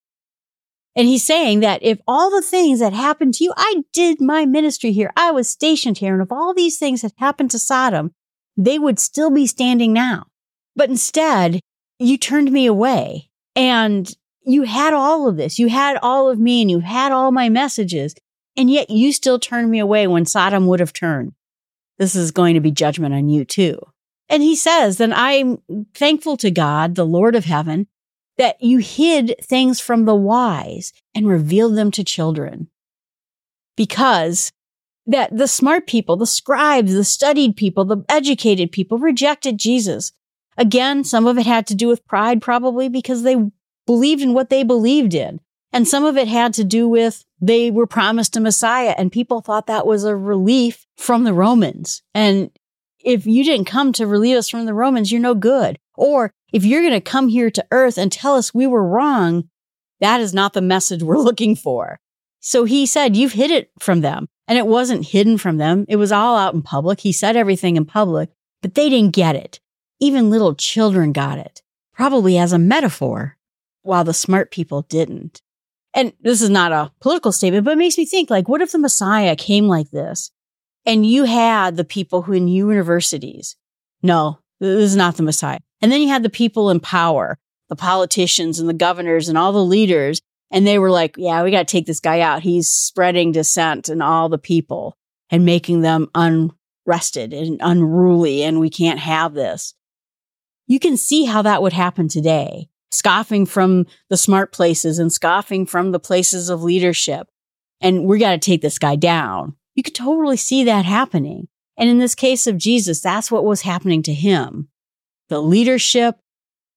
And 0.95 1.07
he's 1.07 1.25
saying 1.25 1.59
that 1.59 1.83
if 1.83 1.99
all 2.07 2.29
the 2.29 2.41
things 2.41 2.79
that 2.79 2.93
happened 2.93 3.33
to 3.35 3.43
you, 3.43 3.53
I 3.57 3.83
did 3.91 4.21
my 4.21 4.45
ministry 4.45 4.93
here. 4.93 5.11
I 5.17 5.31
was 5.31 5.49
stationed 5.49 5.97
here. 5.97 6.13
And 6.13 6.23
if 6.23 6.31
all 6.31 6.53
these 6.53 6.77
things 6.77 7.01
had 7.01 7.13
happened 7.17 7.51
to 7.51 7.59
Sodom, 7.59 8.13
they 8.57 8.80
would 8.80 9.00
still 9.00 9.30
be 9.30 9.48
standing 9.48 9.94
now. 9.94 10.28
But 10.75 10.90
instead, 10.90 11.60
you 12.00 12.18
turned 12.18 12.52
me 12.52 12.66
away 12.66 13.30
and 13.56 14.12
you 14.46 14.63
had 14.63 14.94
all 14.94 15.28
of 15.28 15.38
this. 15.38 15.57
You 15.57 15.69
had 15.69 15.98
all 16.02 16.30
of 16.30 16.40
me 16.40 16.62
and 16.62 16.69
you 16.69 16.80
had 16.80 17.12
all 17.12 17.31
my 17.31 17.50
messages. 17.50 18.16
And 18.57 18.69
yet 18.69 18.90
you 18.90 19.12
still 19.12 19.40
turned 19.40 19.69
me 19.69 19.80
away 19.80 20.07
when 20.07 20.25
Sodom 20.25 20.68
would 20.68 20.80
have 20.80 20.94
turned. 20.94 21.34
This 21.98 22.16
is 22.16 22.31
going 22.31 22.54
to 22.54 22.62
be 22.62 22.72
judgment 22.72 23.13
on 23.13 23.30
you 23.30 23.46
too. 23.46 23.80
And 24.30 24.42
he 24.42 24.56
says, 24.56 24.98
then 24.98 25.13
I'm 25.13 25.60
thankful 25.94 26.38
to 26.38 26.52
God, 26.52 26.96
the 26.96 27.06
Lord 27.06 27.36
of 27.36 27.46
heaven, 27.46 27.88
that 28.38 28.62
you 28.62 28.80
hid 28.80 29.35
things 29.42 29.80
from 29.80 30.06
the 30.06 30.16
wise 30.16 30.94
and 31.14 31.28
revealed 31.28 31.76
them 31.76 31.92
to 31.92 32.04
children. 32.04 32.69
Because 33.78 34.52
that 35.07 35.35
the 35.35 35.47
smart 35.47 35.88
people, 35.88 36.16
the 36.16 36.26
scribes, 36.26 36.94
the 36.94 37.04
studied 37.04 37.56
people, 37.56 37.85
the 37.85 38.04
educated 38.09 38.71
people 38.71 38.97
rejected 38.97 39.57
Jesus. 39.57 40.12
Again, 40.57 41.04
some 41.04 41.28
of 41.28 41.38
it 41.38 41.45
had 41.45 41.68
to 41.68 41.76
do 41.76 41.88
with 41.88 42.07
pride, 42.07 42.42
probably 42.42 42.90
because 42.90 43.24
they 43.24 43.35
believed 43.85 44.21
in 44.21 44.33
what 44.33 44.50
they 44.50 44.64
believed 44.64 45.14
in. 45.14 45.40
And 45.71 45.88
some 45.88 46.06
of 46.06 46.16
it 46.18 46.28
had 46.28 46.54
to 46.54 46.64
do 46.64 46.88
with 46.88 47.26
they 47.42 47.69
were 47.69 47.85
promised 47.85 48.38
a 48.38 48.40
Messiah 48.40 48.95
and 48.97 49.12
people 49.12 49.42
thought 49.42 49.68
that 49.68 49.85
was 49.85 50.06
a 50.06 50.16
relief 50.16 50.85
from 50.95 51.26
the 51.26 51.33
Romans. 51.33 52.02
And 52.14 52.50
if 53.04 53.28
you 53.28 53.44
didn't 53.44 53.66
come 53.66 53.92
to 53.94 54.07
relieve 54.07 54.38
us 54.38 54.50
from 54.50 54.66
the 54.66 54.74
Romans, 54.74 55.12
you're 55.12 55.21
no 55.21 55.35
good. 55.35 55.78
Or 55.95 56.31
if 56.54 56.64
you're 56.64 56.81
going 56.81 56.94
to 56.94 57.02
come 57.02 57.28
here 57.28 57.52
to 57.52 57.66
earth 57.71 57.97
and 57.97 58.12
tell 58.12 58.35
us 58.35 58.54
we 58.54 58.66
were 58.66 58.88
wrong, 58.88 59.50
that 60.00 60.21
is 60.21 60.33
not 60.33 60.54
the 60.54 60.62
message 60.62 61.04
we're 61.04 61.18
looking 61.19 61.56
for. 61.56 62.00
So 62.40 62.64
he 62.64 62.85
said, 62.85 63.16
you've 63.16 63.33
hid 63.33 63.52
it 63.52 63.71
from 63.80 64.02
them. 64.02 64.28
And 64.47 64.57
it 64.57 64.68
wasn't 64.68 65.07
hidden 65.07 65.37
from 65.37 65.57
them. 65.57 65.85
It 65.87 65.95
was 65.95 66.11
all 66.11 66.37
out 66.37 66.54
in 66.54 66.61
public. 66.61 66.99
He 66.99 67.11
said 67.11 67.35
everything 67.35 67.78
in 67.78 67.85
public, 67.85 68.30
but 68.61 68.75
they 68.75 68.90
didn't 68.90 69.16
get 69.16 69.35
it. 69.35 69.59
Even 69.99 70.30
little 70.30 70.54
children 70.56 71.14
got 71.14 71.37
it, 71.37 71.61
probably 71.94 72.37
as 72.37 72.54
a 72.54 72.59
metaphor, 72.59 73.37
while 73.81 74.04
the 74.04 74.14
smart 74.14 74.52
people 74.52 74.83
didn't. 74.83 75.42
And 75.94 76.14
this 76.19 76.42
is 76.42 76.49
not 76.49 76.73
a 76.73 76.92
political 76.99 77.31
statement, 77.31 77.64
but 77.64 77.71
it 77.71 77.78
makes 77.78 77.97
me 77.97 78.06
think 78.06 78.30
like, 78.30 78.49
what 78.49 78.61
if 78.61 78.71
the 78.71 78.78
Messiah 78.78 79.35
came 79.35 79.68
like 79.68 79.90
this 79.92 80.30
and 80.85 81.06
you 81.06 81.23
had 81.23 81.78
the 81.78 81.85
people 81.85 82.23
who 82.23 82.33
in 82.33 82.47
universities? 82.47 83.56
No, 84.04 84.40
this 84.59 84.92
is 84.92 84.95
not 84.95 85.16
the 85.16 85.23
Messiah. 85.23 85.59
And 85.81 85.92
then 85.92 86.02
you 86.02 86.09
had 86.09 86.23
the 86.23 86.30
people 86.30 86.69
in 86.69 86.81
power, 86.81 87.40
the 87.69 87.75
politicians 87.75 88.59
and 88.59 88.68
the 88.68 88.73
governors 88.73 89.30
and 89.30 89.37
all 89.37 89.54
the 89.54 89.64
leaders. 89.64 90.21
And 90.52 90.66
they 90.66 90.80
were 90.80 90.92
like, 90.92 91.16
yeah, 91.18 91.44
we 91.44 91.52
got 91.52 91.68
to 91.68 91.71
take 91.71 91.85
this 91.85 91.99
guy 91.99 92.21
out. 92.21 92.44
He's 92.44 92.69
spreading 92.69 93.31
dissent 93.31 93.90
in 93.90 94.02
all 94.02 94.30
the 94.30 94.37
people 94.37 94.97
and 95.30 95.45
making 95.45 95.81
them 95.81 96.07
unrested 96.16 97.33
and 97.33 97.59
unruly. 97.61 98.44
And 98.44 98.59
we 98.59 98.69
can't 98.69 98.99
have 98.99 99.33
this. 99.33 99.73
You 100.68 100.80
can 100.80 100.97
see 100.97 101.25
how 101.25 101.42
that 101.42 101.61
would 101.61 101.73
happen 101.73 102.07
today, 102.07 102.69
scoffing 102.92 103.45
from 103.45 103.85
the 104.09 104.18
smart 104.18 104.52
places 104.52 104.99
and 104.99 105.11
scoffing 105.11 105.66
from 105.66 105.92
the 105.92 105.99
places 105.99 106.49
of 106.49 106.64
leadership. 106.64 107.28
And 107.81 108.06
we 108.06 108.19
got 108.19 108.31
to 108.31 108.37
take 108.37 108.61
this 108.61 108.80
guy 108.80 108.95
down. 108.95 109.56
You 109.75 109.83
could 109.83 109.95
totally 109.95 110.37
see 110.37 110.64
that 110.64 110.85
happening. 110.85 111.47
And 111.78 111.90
in 111.90 111.99
this 111.99 112.16
case 112.16 112.47
of 112.47 112.57
Jesus, 112.57 113.02
that's 113.02 113.30
what 113.30 113.44
was 113.44 113.61
happening 113.61 114.02
to 114.04 114.14
him. 114.14 114.69
The 115.28 115.42
leadership 115.42 116.16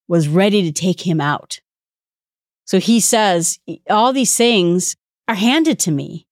was 0.07 0.27
ready 0.27 0.63
to 0.63 0.71
take 0.71 1.07
him 1.07 1.21
out. 1.21 1.61
So 2.69 2.79
he 2.79 2.99
says, 2.99 3.57
all 3.89 4.13
these 4.13 4.37
things 4.37 4.95
are 5.27 5.33
handed 5.33 5.79
to 5.79 5.91
me 5.91 6.27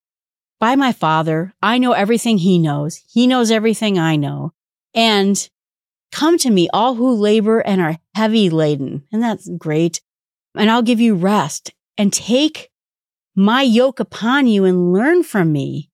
by 0.59 0.75
my 0.75 0.91
father. 0.91 1.55
I 1.63 1.79
know 1.79 1.93
everything 1.93 2.37
he 2.37 2.59
knows. 2.59 3.01
He 3.11 3.25
knows 3.25 3.49
everything 3.49 3.97
I 3.97 4.17
know. 4.17 4.53
And 4.93 5.49
come 6.11 6.37
to 6.37 6.51
me, 6.51 6.69
all 6.71 6.93
who 6.93 7.11
labor 7.15 7.61
and 7.61 7.81
are 7.81 7.97
heavy 8.13 8.51
laden. 8.51 9.07
And 9.11 9.23
that's 9.23 9.49
great. 9.57 9.99
And 10.53 10.69
I'll 10.69 10.83
give 10.83 10.99
you 10.99 11.15
rest 11.15 11.73
and 11.97 12.13
take 12.13 12.69
my 13.35 13.63
yoke 13.63 13.99
upon 13.99 14.45
you 14.45 14.63
and 14.63 14.93
learn 14.93 15.23
from 15.23 15.51
me. 15.51 15.89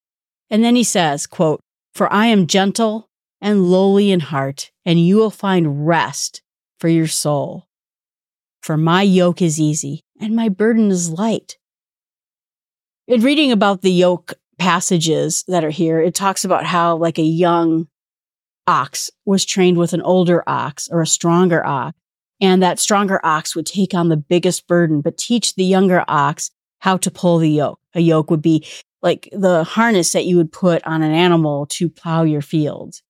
And 0.49 0.61
then 0.61 0.75
he 0.75 0.83
says, 0.83 1.25
quote, 1.25 1.61
for 1.93 2.11
I 2.11 2.25
am 2.25 2.47
gentle 2.47 3.09
and 3.39 3.71
lowly 3.71 4.11
in 4.11 4.19
heart, 4.19 4.71
and 4.83 4.99
you 4.99 5.15
will 5.15 5.31
find 5.31 5.87
rest 5.87 6.41
for 6.79 6.89
your 6.89 7.07
soul. 7.07 7.69
For 8.61 8.75
my 8.75 9.03
yoke 9.03 9.41
is 9.41 9.57
easy 9.57 10.03
and 10.23 10.35
my 10.35 10.47
burden 10.47 10.89
is 10.89 11.09
light. 11.09 11.57
In 13.07 13.21
reading 13.21 13.51
about 13.51 13.81
the 13.81 13.91
yoke 13.91 14.35
passages 14.57 15.43
that 15.49 15.65
are 15.65 15.69
here, 15.69 15.99
it 15.99 16.15
talks 16.15 16.45
about 16.45 16.65
how 16.65 16.95
like 16.95 17.19
a 17.19 17.23
young 17.23 17.87
ox 18.65 19.11
was 19.25 19.43
trained 19.43 19.77
with 19.77 19.91
an 19.91 20.01
older 20.01 20.41
ox 20.47 20.87
or 20.89 21.01
a 21.01 21.07
stronger 21.07 21.65
ox. 21.65 21.97
And 22.39 22.63
that 22.63 22.79
stronger 22.79 23.19
ox 23.23 23.55
would 23.55 23.65
take 23.65 23.93
on 23.93 24.07
the 24.07 24.17
biggest 24.17 24.65
burden, 24.65 25.01
but 25.01 25.17
teach 25.17 25.55
the 25.55 25.65
younger 25.65 26.05
ox 26.07 26.51
how 26.79 26.97
to 26.97 27.11
pull 27.11 27.37
the 27.37 27.49
yoke. 27.49 27.79
A 27.93 27.99
yoke 27.99 28.31
would 28.31 28.41
be 28.41 28.65
like 29.01 29.27
the 29.33 29.65
harness 29.65 30.13
that 30.13 30.25
you 30.25 30.37
would 30.37 30.51
put 30.53 30.85
on 30.85 31.03
an 31.03 31.11
animal 31.11 31.65
to 31.67 31.89
plow 31.89 32.23
your 32.23 32.41
field. 32.41 33.01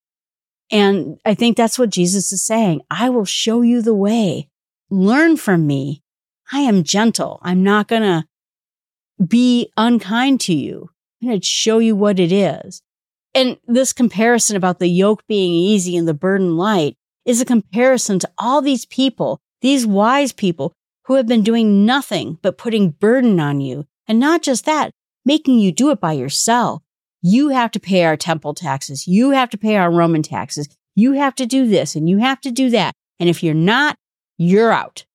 And 0.72 1.20
I 1.24 1.36
think 1.36 1.58
that's 1.58 1.78
what 1.78 1.92
Jesus 1.92 2.32
is 2.32 2.44
saying. 2.44 2.82
I 2.90 3.10
will 3.10 3.26
show 3.26 3.62
you 3.62 3.84
the 3.84 3.94
way. 3.94 4.50
Learn 4.90 5.38
from 5.38 5.68
me. 5.68 6.03
I 6.54 6.60
am 6.60 6.84
gentle. 6.84 7.40
I'm 7.42 7.64
not 7.64 7.88
going 7.88 8.04
to 8.04 8.26
be 9.26 9.72
unkind 9.76 10.40
to 10.42 10.54
you. 10.54 10.92
I'm 11.22 11.30
going 11.30 11.42
to 11.42 11.46
show 11.46 11.80
you 11.80 11.96
what 11.96 12.20
it 12.20 12.32
is. 12.32 12.84
And 13.34 13.58
this 13.66 13.92
comparison 13.92 14.56
about 14.56 14.78
the 14.78 14.88
yoke 14.88 15.26
being 15.28 15.52
easy 15.52 15.98
and 15.98 16.08
the 16.08 16.14
burden 16.14 16.56
light 16.56 16.96
is 17.26 17.42
a 17.42 17.46
comparison 17.46 18.20
to 18.20 18.32
all 18.38 18.62
these 18.62 18.86
people, 18.86 19.42
these 19.62 19.88
wise 19.88 20.32
people 20.32 20.74
who 21.06 21.16
have 21.16 21.26
been 21.26 21.42
doing 21.42 21.88
nothing 21.88 22.38
but 22.44 22.60
putting 22.60 22.92
burden 22.92 23.40
on 23.40 23.60
you. 23.60 23.88
And 24.08 24.20
not 24.20 24.44
just 24.44 24.66
that, 24.66 24.92
making 25.26 25.58
you 25.58 25.72
do 25.72 25.90
it 25.90 26.00
by 26.00 26.14
yourself. 26.14 26.84
You 27.24 27.50
have 27.50 27.72
to 27.72 27.80
pay 27.80 28.04
our 28.04 28.18
temple 28.18 28.54
taxes. 28.54 29.08
You 29.08 29.32
have 29.32 29.50
to 29.52 29.58
pay 29.58 29.78
our 29.78 29.90
Roman 29.92 30.22
taxes. 30.22 30.68
You 30.94 31.14
have 31.14 31.34
to 31.36 31.48
do 31.48 31.68
this 31.68 31.96
and 31.96 32.08
you 32.08 32.20
have 32.20 32.42
to 32.42 32.52
do 32.52 32.70
that. 32.70 32.94
And 33.20 33.28
if 33.28 33.42
you're 33.42 33.56
not, 33.56 33.98
you're 34.38 34.72
out. 34.72 35.06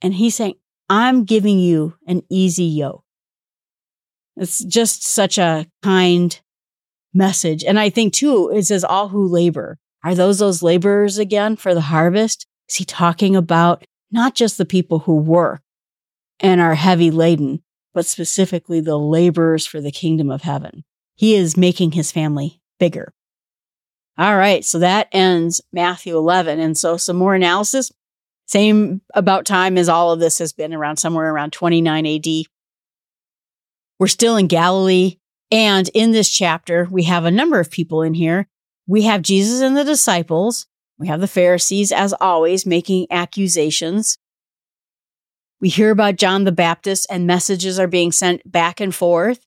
And 0.00 0.14
he's 0.14 0.34
saying, 0.34 0.54
I'm 0.88 1.24
giving 1.24 1.58
you 1.58 1.94
an 2.06 2.22
easy 2.28 2.64
yoke. 2.64 3.04
It's 4.36 4.64
just 4.64 5.04
such 5.04 5.38
a 5.38 5.66
kind 5.82 6.38
message. 7.14 7.64
And 7.64 7.78
I 7.78 7.90
think 7.90 8.12
too, 8.12 8.50
it 8.50 8.64
says 8.64 8.84
all 8.84 9.08
who 9.08 9.26
labor. 9.26 9.78
Are 10.04 10.14
those 10.14 10.38
those 10.38 10.62
laborers 10.62 11.18
again 11.18 11.56
for 11.56 11.74
the 11.74 11.82
harvest? 11.82 12.46
Is 12.68 12.76
he 12.76 12.84
talking 12.84 13.36
about 13.36 13.84
not 14.10 14.34
just 14.34 14.58
the 14.58 14.64
people 14.64 15.00
who 15.00 15.16
work 15.16 15.62
and 16.40 16.60
are 16.60 16.74
heavy 16.74 17.10
laden, 17.10 17.62
but 17.94 18.06
specifically 18.06 18.80
the 18.80 18.98
laborers 18.98 19.66
for 19.66 19.80
the 19.80 19.92
kingdom 19.92 20.30
of 20.30 20.42
heaven? 20.42 20.84
He 21.14 21.34
is 21.34 21.56
making 21.56 21.92
his 21.92 22.10
family 22.10 22.60
bigger. 22.80 23.12
All 24.18 24.36
right. 24.36 24.64
So 24.64 24.78
that 24.78 25.08
ends 25.12 25.60
Matthew 25.72 26.16
11. 26.16 26.58
And 26.58 26.76
so 26.76 26.96
some 26.96 27.16
more 27.16 27.34
analysis. 27.34 27.92
Same 28.52 29.00
about 29.14 29.46
time 29.46 29.78
as 29.78 29.88
all 29.88 30.12
of 30.12 30.20
this 30.20 30.36
has 30.38 30.52
been 30.52 30.74
around 30.74 30.98
somewhere 30.98 31.32
around 31.32 31.54
29 31.54 32.06
AD. 32.06 32.26
We're 33.98 34.08
still 34.08 34.36
in 34.36 34.46
Galilee. 34.46 35.16
And 35.50 35.88
in 35.94 36.12
this 36.12 36.28
chapter, 36.28 36.86
we 36.90 37.04
have 37.04 37.24
a 37.24 37.30
number 37.30 37.60
of 37.60 37.70
people 37.70 38.02
in 38.02 38.12
here. 38.12 38.46
We 38.86 39.04
have 39.04 39.22
Jesus 39.22 39.62
and 39.62 39.74
the 39.74 39.84
disciples. 39.84 40.66
We 40.98 41.06
have 41.06 41.22
the 41.22 41.28
Pharisees, 41.28 41.92
as 41.92 42.12
always, 42.20 42.66
making 42.66 43.06
accusations. 43.10 44.18
We 45.58 45.70
hear 45.70 45.90
about 45.90 46.16
John 46.16 46.44
the 46.44 46.52
Baptist, 46.52 47.06
and 47.08 47.26
messages 47.26 47.78
are 47.78 47.88
being 47.88 48.12
sent 48.12 48.52
back 48.52 48.82
and 48.82 48.94
forth. 48.94 49.46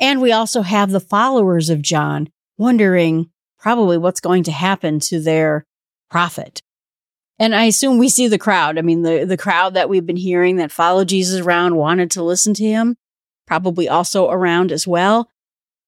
And 0.00 0.20
we 0.20 0.32
also 0.32 0.62
have 0.62 0.90
the 0.90 0.98
followers 0.98 1.70
of 1.70 1.82
John 1.82 2.28
wondering 2.58 3.30
probably 3.60 3.96
what's 3.96 4.20
going 4.20 4.42
to 4.42 4.52
happen 4.52 4.98
to 5.00 5.20
their 5.20 5.66
prophet. 6.10 6.62
And 7.40 7.54
I 7.54 7.64
assume 7.64 7.96
we 7.96 8.10
see 8.10 8.28
the 8.28 8.38
crowd. 8.38 8.76
I 8.76 8.82
mean, 8.82 9.00
the, 9.00 9.24
the 9.24 9.38
crowd 9.38 9.72
that 9.72 9.88
we've 9.88 10.04
been 10.04 10.16
hearing 10.16 10.56
that 10.56 10.70
followed 10.70 11.08
Jesus 11.08 11.40
around 11.40 11.74
wanted 11.74 12.10
to 12.12 12.22
listen 12.22 12.52
to 12.54 12.64
him, 12.64 12.98
probably 13.46 13.88
also 13.88 14.28
around 14.30 14.70
as 14.70 14.86
well. 14.86 15.30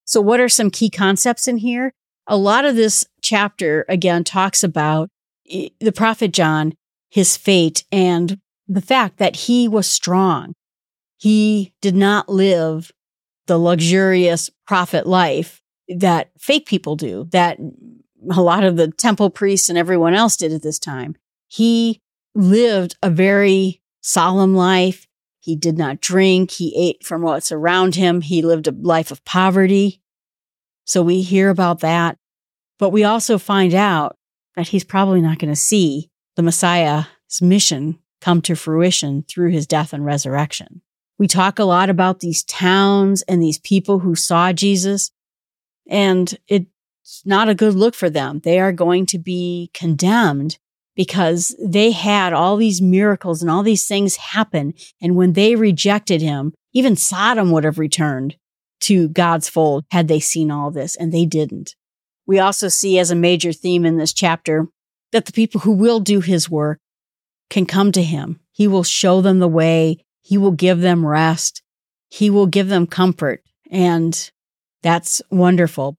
So, 0.07 0.23
what 0.23 0.41
are 0.41 0.49
some 0.49 0.71
key 0.71 0.89
concepts 0.89 1.47
in 1.47 1.59
here? 1.59 1.93
A 2.27 2.39
lot 2.39 2.65
of 2.65 2.75
this 2.75 3.05
chapter, 3.21 3.85
again, 3.87 4.25
talks 4.25 4.65
about 4.65 5.11
the 5.45 5.93
prophet 5.95 6.33
John, 6.33 6.73
his 7.11 7.37
fate, 7.37 7.85
and 7.93 8.41
the 8.67 8.81
fact 8.81 9.19
that 9.19 9.37
he 9.37 9.69
was 9.69 9.89
strong. 9.89 10.55
He 11.19 11.75
did 11.83 11.95
not 11.95 12.31
live 12.31 12.91
the 13.47 13.59
luxurious 13.59 14.51
prophet 14.67 15.07
life 15.07 15.61
that 15.89 16.31
fake 16.39 16.65
people 16.65 16.97
do, 16.97 17.29
that 17.33 17.59
a 18.31 18.41
lot 18.41 18.65
of 18.65 18.77
the 18.77 18.91
temple 18.91 19.29
priests 19.29 19.69
and 19.69 19.77
everyone 19.77 20.15
else 20.15 20.37
did 20.39 20.53
at 20.53 20.63
this 20.63 20.79
time. 20.79 21.17
He 21.53 22.01
lived 22.35 22.97
a 23.03 23.11
very 23.11 23.83
solemn 24.01 24.55
life. 24.55 25.07
He 25.39 25.55
did 25.55 25.77
not 25.77 26.01
drink. 26.01 26.51
He 26.51 26.75
ate 26.75 27.05
from 27.05 27.21
what's 27.21 27.53
around 27.53 27.95
him. 27.95 28.23
He 28.23 28.41
lived 28.41 28.69
a 28.69 28.71
life 28.71 29.11
of 29.11 29.23
poverty. 29.27 30.01
So 30.87 31.03
we 31.03 31.21
hear 31.21 31.51
about 31.51 31.81
that. 31.81 32.17
But 32.79 32.89
we 32.89 33.05
also 33.05 33.37
find 33.37 33.75
out 33.75 34.17
that 34.57 34.69
he's 34.69 34.83
probably 34.83 35.21
not 35.21 35.39
going 35.39 35.53
to 35.53 35.57
see 35.57 36.09
the 36.37 36.43
Messiah's 36.43 37.05
mission 37.43 37.99
come 38.23 38.41
to 38.41 38.57
fruition 38.57 39.23
through 39.29 39.51
his 39.51 39.67
death 39.67 39.93
and 39.93 40.07
resurrection. 40.07 40.81
We 41.19 41.29
talk 41.29 41.59
a 41.59 41.65
lot 41.65 41.91
about 41.91 42.21
these 42.21 42.45
towns 42.45 43.21
and 43.29 43.43
these 43.43 43.59
people 43.59 43.99
who 43.99 44.15
saw 44.15 44.55
Jesus, 44.55 45.11
and 45.87 46.35
it's 46.49 46.67
not 47.27 47.51
a 47.51 47.55
good 47.55 47.75
look 47.75 47.95
for 47.95 48.09
them. 48.09 48.41
They 48.43 48.59
are 48.59 48.73
going 48.73 49.05
to 49.07 49.19
be 49.19 49.71
condemned 49.75 50.59
because 50.95 51.57
they 51.63 51.91
had 51.91 52.33
all 52.33 52.57
these 52.57 52.83
miracles 52.83 53.43
and 53.43 53.51
all 53.51 53.63
these 53.63 53.87
things 53.87 54.17
happen. 54.17 54.75
And 55.01 55.17
when 55.17 55.33
they 55.33 55.57
rejected 55.57 56.21
him, 56.21 56.53
even 56.73 56.97
Sodom 56.97 57.51
would 57.51 57.65
have 57.65 57.79
returned 57.79 58.37
to 58.81 59.09
God's 59.09 59.49
fold 59.49 59.85
had 59.91 60.09
they 60.09 60.21
seen 60.21 60.51
all 60.51 60.71
this, 60.71 60.97
and 60.97 61.13
they 61.13 61.25
didn't. 61.25 61.75
We 62.27 62.39
also 62.39 62.69
see 62.69 62.99
as 62.99 63.11
a 63.11 63.17
major 63.17 63.53
theme 63.53 63.85
in 63.85 63.97
this 63.97 64.13
chapter 64.13 64.67
that 65.13 65.27
the 65.27 65.33
people 65.33 65.61
who 65.61 65.73
will 65.73 66.01
do 66.01 66.21
his 66.21 66.51
work 66.51 66.79
can 67.51 67.67
come 67.67 67.93
to 67.93 68.03
him. 68.03 68.41
He 68.53 68.67
will 68.67 68.85
show 68.85 69.21
them 69.21 69.39
the 69.39 69.49
way. 69.49 69.99
He 70.23 70.39
will 70.39 70.53
give 70.53 70.81
them 70.81 71.05
rest. 71.07 71.63
He 72.09 72.31
will 72.31 72.47
give 72.47 72.69
them 72.69 72.87
comfort. 72.87 73.43
And 73.71 74.31
that's 74.83 75.23
wonderful. 75.31 75.97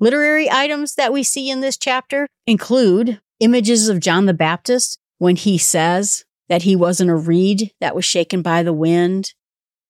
Literary 0.00 0.50
items 0.50 0.94
that 0.96 1.12
we 1.12 1.22
see 1.22 1.48
in 1.50 1.60
this 1.60 1.76
chapter 1.76 2.26
include 2.46 3.20
images 3.42 3.88
of 3.88 4.00
John 4.00 4.26
the 4.26 4.34
Baptist 4.34 4.98
when 5.18 5.36
he 5.36 5.58
says 5.58 6.24
that 6.48 6.62
he 6.62 6.76
wasn't 6.76 7.10
a 7.10 7.16
reed 7.16 7.72
that 7.80 7.94
was 7.94 8.04
shaken 8.04 8.40
by 8.40 8.62
the 8.62 8.72
wind. 8.72 9.34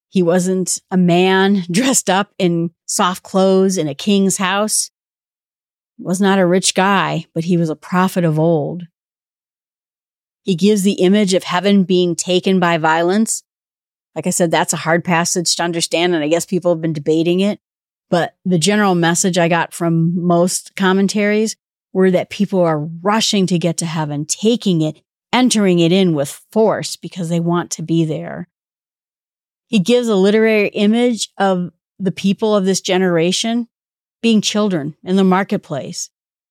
He 0.08 0.22
wasn't 0.22 0.78
a 0.90 0.96
man 0.96 1.64
dressed 1.70 2.10
up 2.10 2.32
in 2.38 2.70
soft 2.86 3.22
clothes 3.22 3.76
in 3.76 3.88
a 3.88 3.94
king's 3.94 4.38
house. 4.38 4.90
He 5.96 6.04
was 6.04 6.20
not 6.20 6.38
a 6.38 6.46
rich 6.46 6.74
guy, 6.74 7.26
but 7.34 7.44
he 7.44 7.56
was 7.56 7.70
a 7.70 7.76
prophet 7.76 8.24
of 8.24 8.38
old. 8.38 8.84
He 10.42 10.56
gives 10.56 10.82
the 10.82 10.94
image 10.94 11.34
of 11.34 11.44
heaven 11.44 11.84
being 11.84 12.16
taken 12.16 12.58
by 12.58 12.78
violence. 12.78 13.42
Like 14.14 14.26
I 14.26 14.30
said, 14.30 14.50
that's 14.50 14.72
a 14.72 14.78
hard 14.78 15.04
passage 15.04 15.54
to 15.56 15.62
understand, 15.62 16.14
and 16.14 16.24
I 16.24 16.28
guess 16.28 16.44
people 16.44 16.72
have 16.72 16.80
been 16.80 16.92
debating 16.92 17.40
it. 17.40 17.60
But 18.10 18.34
the 18.44 18.58
general 18.58 18.94
message 18.94 19.38
I 19.38 19.48
got 19.48 19.72
from 19.72 20.26
most 20.26 20.74
commentaries 20.76 21.56
were 21.92 22.10
that 22.10 22.30
people 22.30 22.60
are 22.60 22.78
rushing 22.78 23.46
to 23.46 23.58
get 23.58 23.76
to 23.78 23.86
heaven, 23.86 24.24
taking 24.24 24.80
it, 24.80 25.02
entering 25.32 25.78
it 25.78 25.92
in 25.92 26.14
with 26.14 26.40
force 26.50 26.96
because 26.96 27.28
they 27.28 27.40
want 27.40 27.70
to 27.72 27.82
be 27.82 28.04
there. 28.04 28.48
He 29.66 29.78
gives 29.78 30.08
a 30.08 30.16
literary 30.16 30.68
image 30.68 31.30
of 31.38 31.70
the 31.98 32.12
people 32.12 32.54
of 32.54 32.64
this 32.64 32.80
generation 32.80 33.68
being 34.22 34.40
children 34.40 34.96
in 35.02 35.16
the 35.16 35.24
marketplace. 35.24 36.10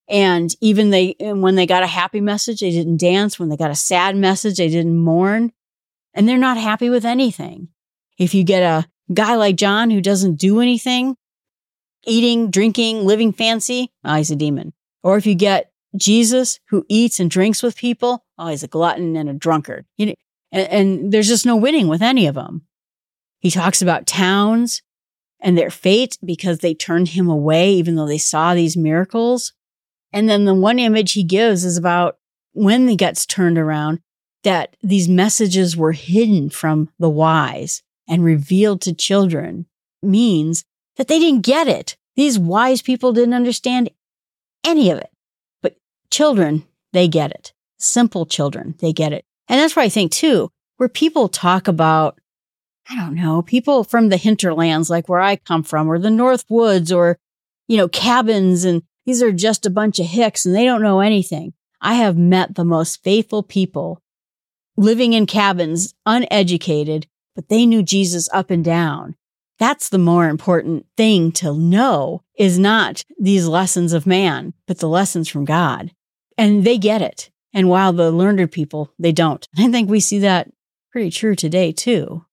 And 0.10 0.54
even 0.60 0.90
they, 0.90 1.16
when 1.20 1.56
they 1.56 1.66
got 1.66 1.84
a 1.84 1.88
happy 1.88 2.20
message, 2.20 2.60
they 2.60 2.72
didn't 2.72 2.98
dance. 2.98 3.40
When 3.40 3.50
they 3.50 3.58
got 3.58 3.72
a 3.72 3.76
sad 3.76 4.16
message, 4.16 4.58
they 4.58 4.68
didn't 4.68 4.98
mourn. 4.98 5.54
And 6.14 6.28
they're 6.28 6.38
not 6.38 6.58
happy 6.58 6.90
with 6.90 7.06
anything. 7.06 7.70
If 8.18 8.34
you 8.34 8.44
get 8.44 8.64
a 8.64 8.88
guy 9.14 9.36
like 9.36 9.56
John 9.56 9.90
who 9.90 10.02
doesn't 10.02 10.36
do 10.36 10.60
anything, 10.60 11.16
eating, 12.06 12.52
drinking, 12.52 13.06
living 13.06 13.32
fancy, 13.32 13.92
oh, 14.04 14.16
he's 14.16 14.32
a 14.32 14.36
demon. 14.36 14.74
Or 15.04 15.18
if 15.18 15.26
you 15.26 15.36
get 15.36 15.72
Jesus 15.96 16.60
who 16.70 16.86
eats 16.88 17.20
and 17.20 17.30
drinks 17.30 17.62
with 17.62 17.76
people, 17.76 18.24
oh, 18.38 18.48
he's 18.48 18.64
a 18.64 18.68
glutton 18.68 19.16
and 19.16 19.30
a 19.30 19.34
drunkard. 19.34 19.86
You 19.98 20.08
know, 20.08 20.14
And, 20.52 20.70
and 20.70 21.12
there's 21.12 21.28
just 21.28 21.46
no 21.46 21.56
winning 21.56 21.88
with 21.88 22.02
any 22.02 22.28
of 22.28 22.36
them. 22.36 22.64
He 23.40 23.52
talks 23.52 23.82
about 23.82 24.06
towns 24.06 24.82
and 25.40 25.58
their 25.58 25.72
fate 25.72 26.18
because 26.24 26.60
they 26.60 26.74
turned 26.74 27.10
him 27.10 27.28
away, 27.28 27.72
even 27.74 27.96
though 27.96 28.08
they 28.08 28.20
saw 28.20 28.54
these 28.54 28.78
miracles. 28.78 29.54
And 30.14 30.30
then 30.30 30.46
the 30.46 30.54
one 30.54 30.78
image 30.78 31.14
he 31.14 31.24
gives 31.24 31.66
is 31.66 31.78
about 31.78 32.18
when 32.54 32.88
he 32.88 32.96
gets 32.96 33.26
turned 33.26 33.58
around, 33.58 34.00
that 34.44 34.76
these 34.84 35.08
messages 35.08 35.78
were 35.78 35.94
hidden 35.94 36.50
from 36.50 36.90
the 37.00 37.10
wise 37.10 37.82
and 38.08 38.24
revealed 38.24 38.82
to 38.82 38.94
children 38.94 39.66
means 40.02 40.66
that 40.98 41.08
they 41.08 41.20
didn't 41.20 41.46
get 41.46 41.68
it. 41.68 41.96
These 42.16 42.38
wise 42.38 42.82
people 42.82 43.14
didn't 43.14 43.34
understand 43.34 43.90
any 44.64 44.90
of 44.92 44.98
it. 44.98 45.10
But 45.62 45.76
children, 46.10 46.66
they 46.94 47.08
get 47.08 47.32
it. 47.32 47.54
Simple 47.80 48.26
children, 48.26 48.76
they 48.80 48.94
get 48.94 49.14
it. 49.14 49.26
And 49.48 49.60
that's 49.60 49.76
why 49.76 49.84
I 49.84 49.90
think 49.90 50.12
too, 50.12 50.50
where 50.78 50.90
people 50.90 51.28
talk 51.28 51.68
about, 51.68 52.20
I 52.90 52.96
don't 52.96 53.16
know, 53.16 53.42
people 53.42 53.84
from 53.84 54.10
the 54.10 54.18
hinterlands, 54.18 54.90
like 54.90 55.10
where 55.10 55.22
I 55.22 55.36
come 55.36 55.64
from, 55.64 55.88
or 55.88 56.00
the 56.00 56.10
North 56.10 56.46
Woods, 56.50 56.92
or, 56.92 57.18
you 57.68 57.78
know, 57.78 57.88
cabins, 57.88 58.66
and 58.66 58.84
these 59.06 59.22
are 59.22 59.32
just 59.32 59.66
a 59.66 59.72
bunch 59.72 60.00
of 60.00 60.06
hicks 60.06 60.46
and 60.46 60.56
they 60.56 60.66
don't 60.66 60.82
know 60.82 61.00
anything. 61.00 61.54
I 61.82 61.96
have 61.96 62.18
met 62.18 62.56
the 62.56 62.66
most 62.66 63.04
faithful 63.04 63.44
people 63.44 64.02
living 64.78 65.14
in 65.14 65.26
cabins, 65.26 65.94
uneducated, 66.06 67.08
but 67.36 67.50
they 67.50 67.66
knew 67.66 67.84
Jesus 67.84 68.30
up 68.34 68.50
and 68.50 68.64
down. 68.64 69.16
That's 69.62 69.90
the 69.90 70.00
more 70.00 70.28
important 70.28 70.88
thing 70.98 71.32
to 71.34 71.54
know 71.56 72.24
is 72.36 72.58
not 72.58 73.06
these 73.20 73.46
lessons 73.46 73.94
of 73.94 74.08
man, 74.08 74.56
but 74.66 74.80
the 74.80 74.90
lessons 74.90 75.30
from 75.30 75.46
God. 75.46 75.92
And 76.36 76.64
they 76.64 76.80
get 76.80 77.04
it. 77.04 77.30
And 77.54 77.70
while 77.70 77.94
the 77.94 78.10
learned 78.10 78.52
people, 78.52 78.92
they 78.98 79.12
don't. 79.12 79.48
I 79.60 79.70
think 79.70 79.88
we 79.88 80.00
see 80.00 80.18
that 80.18 80.52
pretty 80.92 81.12
true 81.12 81.36
today 81.36 81.72
too. 81.72 82.26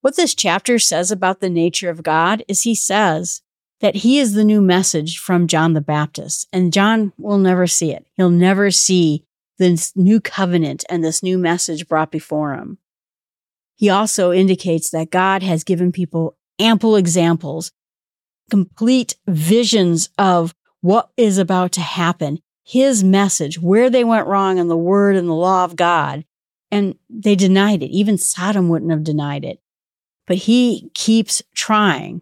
What 0.00 0.16
this 0.16 0.34
chapter 0.34 0.78
says 0.78 1.10
about 1.10 1.40
the 1.40 1.50
nature 1.50 1.90
of 1.90 2.02
God 2.02 2.42
is 2.48 2.62
he 2.62 2.74
says 2.74 3.42
that 3.82 3.96
he 3.96 4.18
is 4.18 4.32
the 4.32 4.42
new 4.42 4.62
message 4.62 5.18
from 5.18 5.48
John 5.48 5.74
the 5.74 5.82
Baptist. 5.82 6.48
And 6.50 6.72
John 6.72 7.12
will 7.18 7.36
never 7.36 7.66
see 7.66 7.92
it. 7.92 8.06
He'll 8.14 8.30
never 8.30 8.70
see 8.70 9.26
this 9.58 9.94
new 9.94 10.18
covenant 10.18 10.82
and 10.88 11.04
this 11.04 11.22
new 11.22 11.36
message 11.36 11.86
brought 11.88 12.10
before 12.10 12.54
him. 12.54 12.78
He 13.76 13.90
also 13.90 14.32
indicates 14.32 14.88
that 14.90 15.10
God 15.10 15.42
has 15.42 15.62
given 15.62 15.92
people 15.92 16.37
ample 16.58 16.96
examples, 16.96 17.72
complete 18.50 19.16
visions 19.26 20.08
of 20.18 20.54
what 20.80 21.10
is 21.16 21.38
about 21.38 21.72
to 21.72 21.80
happen, 21.80 22.40
his 22.64 23.02
message, 23.02 23.60
where 23.60 23.90
they 23.90 24.04
went 24.04 24.26
wrong 24.26 24.58
in 24.58 24.68
the 24.68 24.76
word 24.76 25.16
and 25.16 25.28
the 25.28 25.34
law 25.34 25.64
of 25.64 25.76
God. 25.76 26.24
And 26.70 26.96
they 27.08 27.34
denied 27.34 27.82
it. 27.82 27.90
Even 27.90 28.18
Sodom 28.18 28.68
wouldn't 28.68 28.90
have 28.90 29.02
denied 29.02 29.44
it. 29.44 29.60
But 30.26 30.36
he 30.36 30.90
keeps 30.94 31.42
trying 31.54 32.20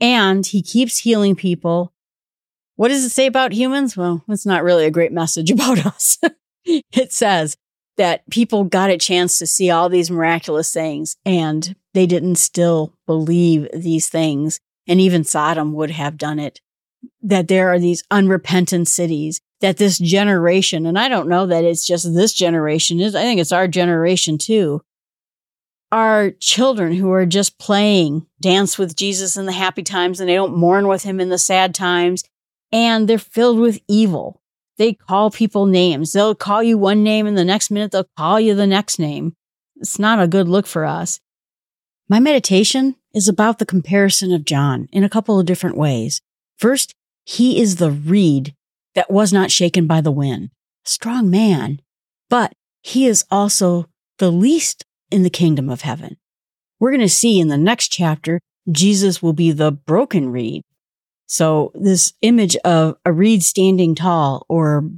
and 0.00 0.44
he 0.44 0.62
keeps 0.62 0.98
healing 0.98 1.34
people. 1.34 1.94
What 2.76 2.88
does 2.88 3.04
it 3.04 3.10
say 3.10 3.26
about 3.26 3.52
humans? 3.52 3.96
Well, 3.96 4.24
it's 4.28 4.46
not 4.46 4.62
really 4.62 4.84
a 4.84 4.90
great 4.90 5.12
message 5.12 5.50
about 5.52 5.84
us. 5.86 6.18
it 6.64 7.12
says 7.12 7.56
that 7.98 8.28
people 8.30 8.64
got 8.64 8.90
a 8.90 8.96
chance 8.96 9.38
to 9.38 9.46
see 9.46 9.70
all 9.70 9.88
these 9.88 10.10
miraculous 10.10 10.72
things 10.72 11.16
and 11.24 11.76
they 11.94 12.06
didn't 12.06 12.36
still 12.36 12.94
believe 13.06 13.68
these 13.74 14.08
things. 14.08 14.60
And 14.86 15.00
even 15.00 15.24
Sodom 15.24 15.74
would 15.74 15.90
have 15.90 16.16
done 16.16 16.38
it. 16.38 16.60
That 17.20 17.48
there 17.48 17.68
are 17.68 17.78
these 17.78 18.02
unrepentant 18.10 18.88
cities 18.88 19.40
that 19.60 19.76
this 19.76 19.98
generation, 19.98 20.86
and 20.86 20.98
I 20.98 21.08
don't 21.08 21.28
know 21.28 21.46
that 21.46 21.64
it's 21.64 21.86
just 21.86 22.14
this 22.14 22.32
generation 22.32 23.00
I 23.00 23.10
think 23.10 23.40
it's 23.40 23.52
our 23.52 23.68
generation 23.68 24.38
too, 24.38 24.82
are 25.90 26.30
children 26.30 26.92
who 26.92 27.10
are 27.12 27.26
just 27.26 27.58
playing 27.58 28.26
dance 28.40 28.78
with 28.78 28.96
Jesus 28.96 29.36
in 29.36 29.46
the 29.46 29.52
happy 29.52 29.82
times 29.82 30.20
and 30.20 30.28
they 30.28 30.34
don't 30.34 30.56
mourn 30.56 30.86
with 30.86 31.02
him 31.02 31.20
in 31.20 31.28
the 31.28 31.38
sad 31.38 31.74
times. 31.74 32.24
And 32.70 33.08
they're 33.08 33.18
filled 33.18 33.58
with 33.58 33.80
evil. 33.88 34.42
They 34.78 34.94
call 34.94 35.30
people 35.30 35.66
names. 35.66 36.12
They'll 36.12 36.34
call 36.34 36.62
you 36.62 36.78
one 36.78 37.02
name 37.02 37.26
and 37.26 37.36
the 37.36 37.44
next 37.44 37.70
minute 37.70 37.90
they'll 37.90 38.08
call 38.16 38.40
you 38.40 38.54
the 38.54 38.66
next 38.66 38.98
name. 38.98 39.34
It's 39.76 39.98
not 39.98 40.20
a 40.20 40.28
good 40.28 40.48
look 40.48 40.66
for 40.66 40.84
us. 40.84 41.20
My 42.08 42.20
meditation 42.20 42.96
is 43.12 43.28
about 43.28 43.58
the 43.58 43.66
comparison 43.66 44.32
of 44.32 44.44
John 44.44 44.88
in 44.92 45.04
a 45.04 45.08
couple 45.08 45.38
of 45.38 45.46
different 45.46 45.76
ways. 45.76 46.22
First, 46.56 46.94
he 47.24 47.60
is 47.60 47.76
the 47.76 47.90
reed 47.90 48.54
that 48.94 49.10
was 49.10 49.32
not 49.32 49.50
shaken 49.50 49.86
by 49.86 50.00
the 50.00 50.10
wind, 50.10 50.50
strong 50.84 51.28
man, 51.28 51.80
but 52.30 52.54
he 52.82 53.06
is 53.06 53.24
also 53.30 53.86
the 54.18 54.30
least 54.30 54.84
in 55.10 55.22
the 55.22 55.30
kingdom 55.30 55.68
of 55.68 55.82
heaven. 55.82 56.16
We're 56.80 56.92
going 56.92 57.00
to 57.00 57.08
see 57.08 57.40
in 57.40 57.48
the 57.48 57.58
next 57.58 57.88
chapter, 57.88 58.40
Jesus 58.70 59.22
will 59.22 59.32
be 59.32 59.50
the 59.50 59.72
broken 59.72 60.30
reed. 60.30 60.62
So 61.28 61.72
this 61.74 62.14
image 62.22 62.56
of 62.64 62.96
a 63.04 63.12
reed 63.12 63.42
standing 63.42 63.94
tall 63.94 64.46
or 64.48 64.90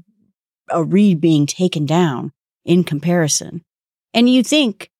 a 0.71 0.83
reed 0.83 1.21
being 1.21 1.47
taken 1.47 1.85
down 1.85 2.33
in 2.65 2.85
comparison. 2.85 3.65
And 4.15 4.29
you 4.31 4.43
think 4.43 4.91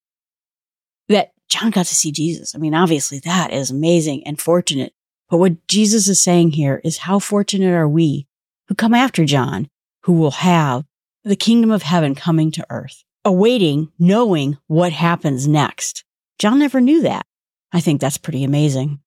that 1.09 1.33
John 1.49 1.71
got 1.71 1.87
to 1.87 1.95
see 1.95 2.13
Jesus. 2.13 2.55
I 2.55 2.59
mean, 2.59 2.75
obviously 2.75 3.21
that 3.21 3.53
is 3.53 3.71
amazing 3.71 4.27
and 4.27 4.41
fortunate. 4.41 4.93
But 5.29 5.39
what 5.39 5.67
Jesus 5.69 6.09
is 6.09 6.23
saying 6.23 6.53
here 6.53 6.81
is 6.83 6.99
how 6.99 7.21
fortunate 7.21 7.73
are 7.73 7.89
we 7.89 8.27
who 8.67 8.75
come 8.75 8.95
after 8.95 9.25
John, 9.25 9.69
who 10.03 10.13
will 10.13 10.33
have 10.33 10.85
the 11.23 11.37
kingdom 11.37 11.71
of 11.71 11.83
heaven 11.83 12.17
coming 12.17 12.51
to 12.53 12.67
earth, 12.71 13.05
awaiting, 13.25 13.93
knowing 13.99 14.59
what 14.67 14.93
happens 14.93 15.47
next. 15.47 16.05
John 16.39 16.59
never 16.59 16.81
knew 16.81 17.03
that. 17.03 17.27
I 17.73 17.81
think 17.81 18.01
that's 18.01 18.19
pretty 18.19 18.43
amazing. 18.43 19.01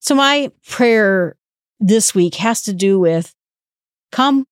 So 0.00 0.14
my 0.14 0.52
prayer 0.68 1.36
this 1.78 2.14
week 2.14 2.36
has 2.36 2.62
to 2.62 2.72
do 2.72 2.98
with 2.98 3.34
come 4.12 4.46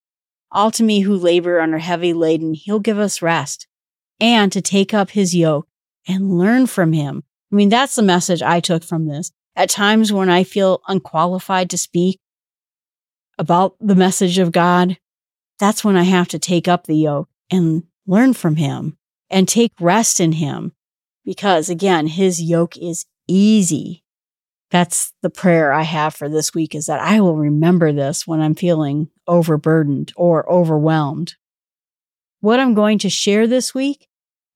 all 0.50 0.70
to 0.70 0.82
me 0.84 1.00
who 1.00 1.16
labor 1.16 1.60
under 1.60 1.78
heavy 1.78 2.12
laden. 2.12 2.54
He'll 2.54 2.78
give 2.78 2.98
us 2.98 3.22
rest 3.22 3.66
and 4.20 4.52
to 4.52 4.62
take 4.62 4.94
up 4.94 5.10
his 5.10 5.34
yoke 5.34 5.66
and 6.06 6.38
learn 6.38 6.66
from 6.66 6.92
him. 6.92 7.24
I 7.52 7.56
mean, 7.56 7.68
that's 7.68 7.96
the 7.96 8.02
message 8.02 8.42
I 8.42 8.60
took 8.60 8.84
from 8.84 9.06
this. 9.06 9.32
At 9.56 9.70
times 9.70 10.12
when 10.12 10.28
I 10.28 10.44
feel 10.44 10.82
unqualified 10.88 11.70
to 11.70 11.78
speak 11.78 12.18
about 13.38 13.76
the 13.80 13.94
message 13.94 14.38
of 14.38 14.52
God, 14.52 14.98
that's 15.58 15.84
when 15.84 15.96
I 15.96 16.04
have 16.04 16.28
to 16.28 16.38
take 16.38 16.68
up 16.68 16.86
the 16.86 16.96
yoke 16.96 17.28
and 17.50 17.84
learn 18.06 18.34
from 18.34 18.56
him 18.56 18.96
and 19.30 19.48
take 19.48 19.72
rest 19.80 20.20
in 20.20 20.32
him. 20.32 20.72
Because 21.24 21.68
again, 21.68 22.06
his 22.06 22.42
yoke 22.42 22.76
is 22.76 23.06
easy. 23.26 24.03
That's 24.70 25.12
the 25.22 25.30
prayer 25.30 25.72
I 25.72 25.82
have 25.82 26.14
for 26.14 26.28
this 26.28 26.54
week 26.54 26.74
is 26.74 26.86
that 26.86 27.00
I 27.00 27.20
will 27.20 27.36
remember 27.36 27.92
this 27.92 28.26
when 28.26 28.40
I'm 28.40 28.54
feeling 28.54 29.08
overburdened 29.26 30.12
or 30.16 30.50
overwhelmed. 30.50 31.34
What 32.40 32.60
I'm 32.60 32.74
going 32.74 32.98
to 33.00 33.10
share 33.10 33.46
this 33.46 33.74
week 33.74 34.08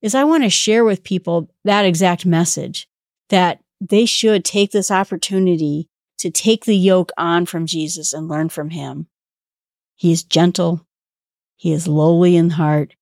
is 0.02 0.14
I 0.14 0.24
want 0.24 0.44
to 0.44 0.50
share 0.50 0.84
with 0.84 1.04
people 1.04 1.50
that 1.64 1.84
exact 1.84 2.26
message 2.26 2.88
that 3.28 3.60
they 3.80 4.06
should 4.06 4.44
take 4.44 4.72
this 4.72 4.90
opportunity 4.90 5.88
to 6.18 6.30
take 6.30 6.64
the 6.64 6.76
yoke 6.76 7.12
on 7.16 7.46
from 7.46 7.66
Jesus 7.66 8.12
and 8.12 8.28
learn 8.28 8.48
from 8.48 8.70
him. 8.70 9.06
He 9.94 10.12
is 10.12 10.24
gentle. 10.24 10.86
He 11.56 11.72
is 11.72 11.88
lowly 11.88 12.36
in 12.36 12.50
heart 12.50 12.94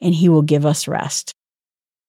and 0.00 0.14
he 0.14 0.28
will 0.28 0.42
give 0.42 0.66
us 0.66 0.88
rest. 0.88 1.34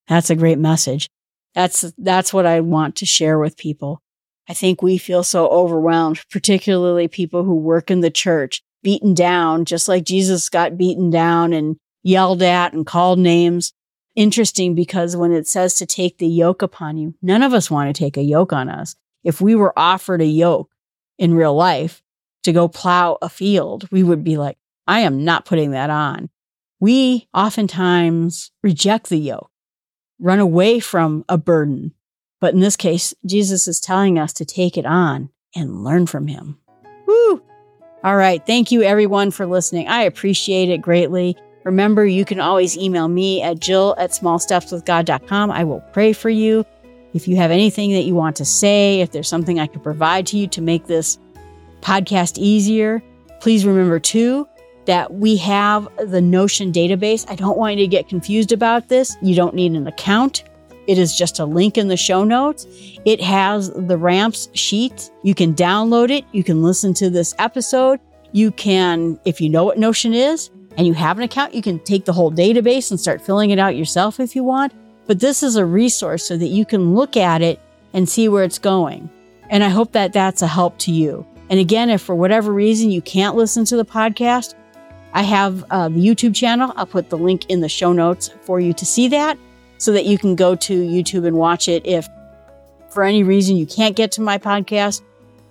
That's 0.07 0.29
a 0.29 0.35
great 0.35 0.59
message. 0.59 1.09
That's, 1.55 1.93
that's 1.97 2.33
what 2.33 2.45
I 2.45 2.61
want 2.61 2.97
to 2.97 3.05
share 3.05 3.39
with 3.39 3.57
people. 3.57 4.01
I 4.49 4.53
think 4.53 4.81
we 4.81 4.97
feel 4.97 5.23
so 5.23 5.47
overwhelmed, 5.47 6.21
particularly 6.31 7.07
people 7.07 7.43
who 7.43 7.55
work 7.55 7.91
in 7.91 8.01
the 8.01 8.09
church, 8.09 8.63
beaten 8.81 9.13
down, 9.13 9.63
just 9.65 9.87
like 9.87 10.03
Jesus 10.03 10.49
got 10.49 10.77
beaten 10.77 11.11
down 11.11 11.53
and 11.53 11.77
yelled 12.01 12.41
at 12.41 12.73
and 12.73 12.85
called 12.85 13.19
names 13.19 13.73
interesting 14.15 14.75
because 14.75 15.15
when 15.15 15.31
it 15.31 15.47
says 15.47 15.75
to 15.75 15.85
take 15.85 16.17
the 16.17 16.27
yoke 16.27 16.61
upon 16.61 16.97
you, 16.97 17.15
none 17.21 17.41
of 17.41 17.53
us 17.53 17.71
want 17.71 17.93
to 17.93 17.97
take 17.97 18.17
a 18.17 18.21
yoke 18.21 18.51
on 18.51 18.69
us. 18.69 18.95
If 19.23 19.39
we 19.39 19.55
were 19.55 19.77
offered 19.77 20.21
a 20.21 20.25
yoke 20.25 20.71
in 21.17 21.33
real 21.35 21.55
life 21.55 22.01
to 22.43 22.51
go 22.51 22.67
plow 22.67 23.17
a 23.21 23.29
field, 23.29 23.89
we 23.91 24.03
would 24.03 24.23
be 24.23 24.37
like, 24.37 24.57
I 24.87 25.01
am 25.01 25.23
not 25.23 25.45
putting 25.45 25.71
that 25.71 25.89
on. 25.89 26.29
We 26.79 27.27
oftentimes 27.33 28.51
reject 28.63 29.09
the 29.09 29.17
yoke, 29.17 29.51
run 30.19 30.39
away 30.39 30.79
from 30.79 31.23
a 31.29 31.37
burden. 31.37 31.93
But 32.39 32.53
in 32.53 32.59
this 32.59 32.77
case, 32.77 33.13
Jesus 33.25 33.67
is 33.67 33.79
telling 33.79 34.17
us 34.17 34.33
to 34.33 34.45
take 34.45 34.77
it 34.77 34.85
on 34.85 35.29
and 35.55 35.83
learn 35.83 36.05
from 36.05 36.27
him. 36.27 36.59
Woo! 37.05 37.41
All 38.03 38.15
right. 38.15 38.45
Thank 38.45 38.71
you, 38.71 38.81
everyone, 38.81 39.31
for 39.31 39.45
listening. 39.45 39.87
I 39.87 40.03
appreciate 40.03 40.69
it 40.69 40.81
greatly. 40.81 41.35
Remember, 41.65 42.05
you 42.05 42.23
can 42.23 42.39
always 42.39 42.77
email 42.77 43.07
me 43.09 43.41
at 43.41 43.59
jill 43.59 43.93
at 43.97 44.11
smallstepswithgod.com. 44.11 45.51
I 45.51 45.63
will 45.65 45.81
pray 45.91 46.13
for 46.13 46.29
you. 46.29 46.65
If 47.13 47.27
you 47.27 47.35
have 47.35 47.51
anything 47.51 47.91
that 47.91 48.03
you 48.03 48.15
want 48.15 48.35
to 48.37 48.45
say, 48.45 49.01
if 49.01 49.11
there's 49.11 49.27
something 49.27 49.59
I 49.59 49.67
could 49.67 49.83
provide 49.83 50.27
to 50.27 50.37
you 50.37 50.47
to 50.47 50.61
make 50.61 50.85
this 50.85 51.17
podcast 51.81 52.37
easier, 52.37 53.03
please 53.41 53.65
remember 53.65 53.99
too 53.99 54.47
that 54.85 55.13
we 55.13 55.35
have 55.37 55.87
the 56.09 56.21
Notion 56.21 56.71
database. 56.71 57.29
I 57.29 57.35
don't 57.35 57.57
want 57.57 57.77
you 57.77 57.83
to 57.83 57.87
get 57.87 58.07
confused 58.07 58.51
about 58.51 58.87
this. 58.89 59.17
You 59.21 59.35
don't 59.35 59.53
need 59.53 59.73
an 59.73 59.87
account. 59.87 60.43
It 60.89 60.97
is 60.97 61.15
just 61.15 61.37
a 61.37 61.45
link 61.45 61.77
in 61.77 61.87
the 61.87 61.95
show 61.95 62.23
notes. 62.23 62.65
It 63.05 63.21
has 63.21 63.69
the 63.69 63.95
ramps 63.95 64.49
sheet. 64.55 65.11
You 65.21 65.35
can 65.35 65.53
download 65.53 66.09
it. 66.09 66.25
You 66.31 66.43
can 66.43 66.63
listen 66.63 66.95
to 66.95 67.11
this 67.11 67.35
episode. 67.37 67.99
You 68.31 68.49
can, 68.49 69.19
if 69.23 69.39
you 69.39 69.49
know 69.49 69.63
what 69.63 69.77
Notion 69.77 70.15
is 70.15 70.49
and 70.77 70.87
you 70.87 70.95
have 70.95 71.19
an 71.19 71.23
account, 71.23 71.53
you 71.53 71.61
can 71.61 71.77
take 71.77 72.05
the 72.05 72.13
whole 72.13 72.31
database 72.31 72.89
and 72.89 72.99
start 72.99 73.21
filling 73.21 73.51
it 73.51 73.59
out 73.59 73.75
yourself 73.75 74.19
if 74.19 74.35
you 74.35 74.43
want. 74.43 74.73
But 75.05 75.19
this 75.19 75.43
is 75.43 75.57
a 75.57 75.65
resource 75.65 76.27
so 76.27 76.37
that 76.37 76.47
you 76.47 76.65
can 76.65 76.95
look 76.95 77.15
at 77.15 77.43
it 77.43 77.59
and 77.93 78.09
see 78.09 78.27
where 78.27 78.43
it's 78.43 78.57
going. 78.57 79.11
And 79.51 79.63
I 79.63 79.69
hope 79.69 79.91
that 79.91 80.11
that's 80.11 80.41
a 80.41 80.47
help 80.47 80.79
to 80.79 80.91
you. 80.91 81.23
And 81.51 81.59
again, 81.59 81.91
if 81.91 82.01
for 82.01 82.15
whatever 82.15 82.51
reason 82.51 82.89
you 82.89 83.03
can't 83.03 83.35
listen 83.35 83.63
to 83.65 83.77
the 83.77 83.85
podcast, 83.85 84.55
I 85.13 85.21
have 85.21 85.63
uh, 85.69 85.89
the 85.89 86.03
YouTube 86.03 86.33
channel. 86.33 86.73
I'll 86.75 86.87
put 86.87 87.11
the 87.11 87.17
link 87.17 87.45
in 87.45 87.61
the 87.61 87.69
show 87.69 87.93
notes 87.93 88.31
for 88.41 88.59
you 88.59 88.73
to 88.73 88.85
see 88.87 89.07
that 89.09 89.37
so 89.79 89.91
that 89.93 90.05
you 90.05 90.19
can 90.19 90.35
go 90.35 90.53
to 90.53 90.87
YouTube 90.87 91.25
and 91.25 91.37
watch 91.37 91.67
it 91.67 91.83
if 91.85 92.07
for 92.89 93.03
any 93.03 93.23
reason 93.23 93.57
you 93.57 93.65
can't 93.65 93.95
get 93.95 94.11
to 94.13 94.21
my 94.21 94.37
podcast 94.37 95.01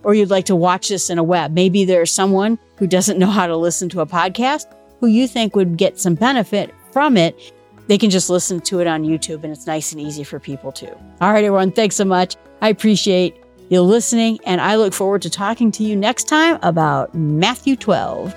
or 0.04 0.14
you'd 0.14 0.30
like 0.30 0.44
to 0.46 0.54
watch 0.54 0.88
this 0.88 1.10
in 1.10 1.18
a 1.18 1.22
web. 1.22 1.52
Maybe 1.52 1.84
there's 1.84 2.12
someone 2.12 2.58
who 2.76 2.86
doesn't 2.86 3.18
know 3.18 3.26
how 3.26 3.46
to 3.46 3.56
listen 3.56 3.88
to 3.90 4.00
a 4.00 4.06
podcast 4.06 4.66
who 5.00 5.06
you 5.06 5.26
think 5.26 5.56
would 5.56 5.76
get 5.76 5.98
some 5.98 6.14
benefit 6.14 6.72
from 6.92 7.16
it. 7.16 7.52
They 7.88 7.98
can 7.98 8.10
just 8.10 8.28
listen 8.28 8.60
to 8.60 8.80
it 8.80 8.86
on 8.86 9.02
YouTube 9.02 9.42
and 9.44 9.52
it's 9.52 9.66
nice 9.66 9.92
and 9.92 10.00
easy 10.00 10.24
for 10.24 10.38
people 10.38 10.72
too. 10.72 10.94
All 11.20 11.32
right, 11.32 11.44
everyone. 11.44 11.72
Thanks 11.72 11.96
so 11.96 12.04
much. 12.04 12.36
I 12.60 12.68
appreciate 12.68 13.36
you 13.70 13.82
listening 13.82 14.38
and 14.44 14.60
I 14.60 14.76
look 14.76 14.92
forward 14.92 15.22
to 15.22 15.30
talking 15.30 15.70
to 15.72 15.84
you 15.84 15.96
next 15.96 16.24
time 16.24 16.58
about 16.62 17.14
Matthew 17.14 17.76
12. 17.76 18.34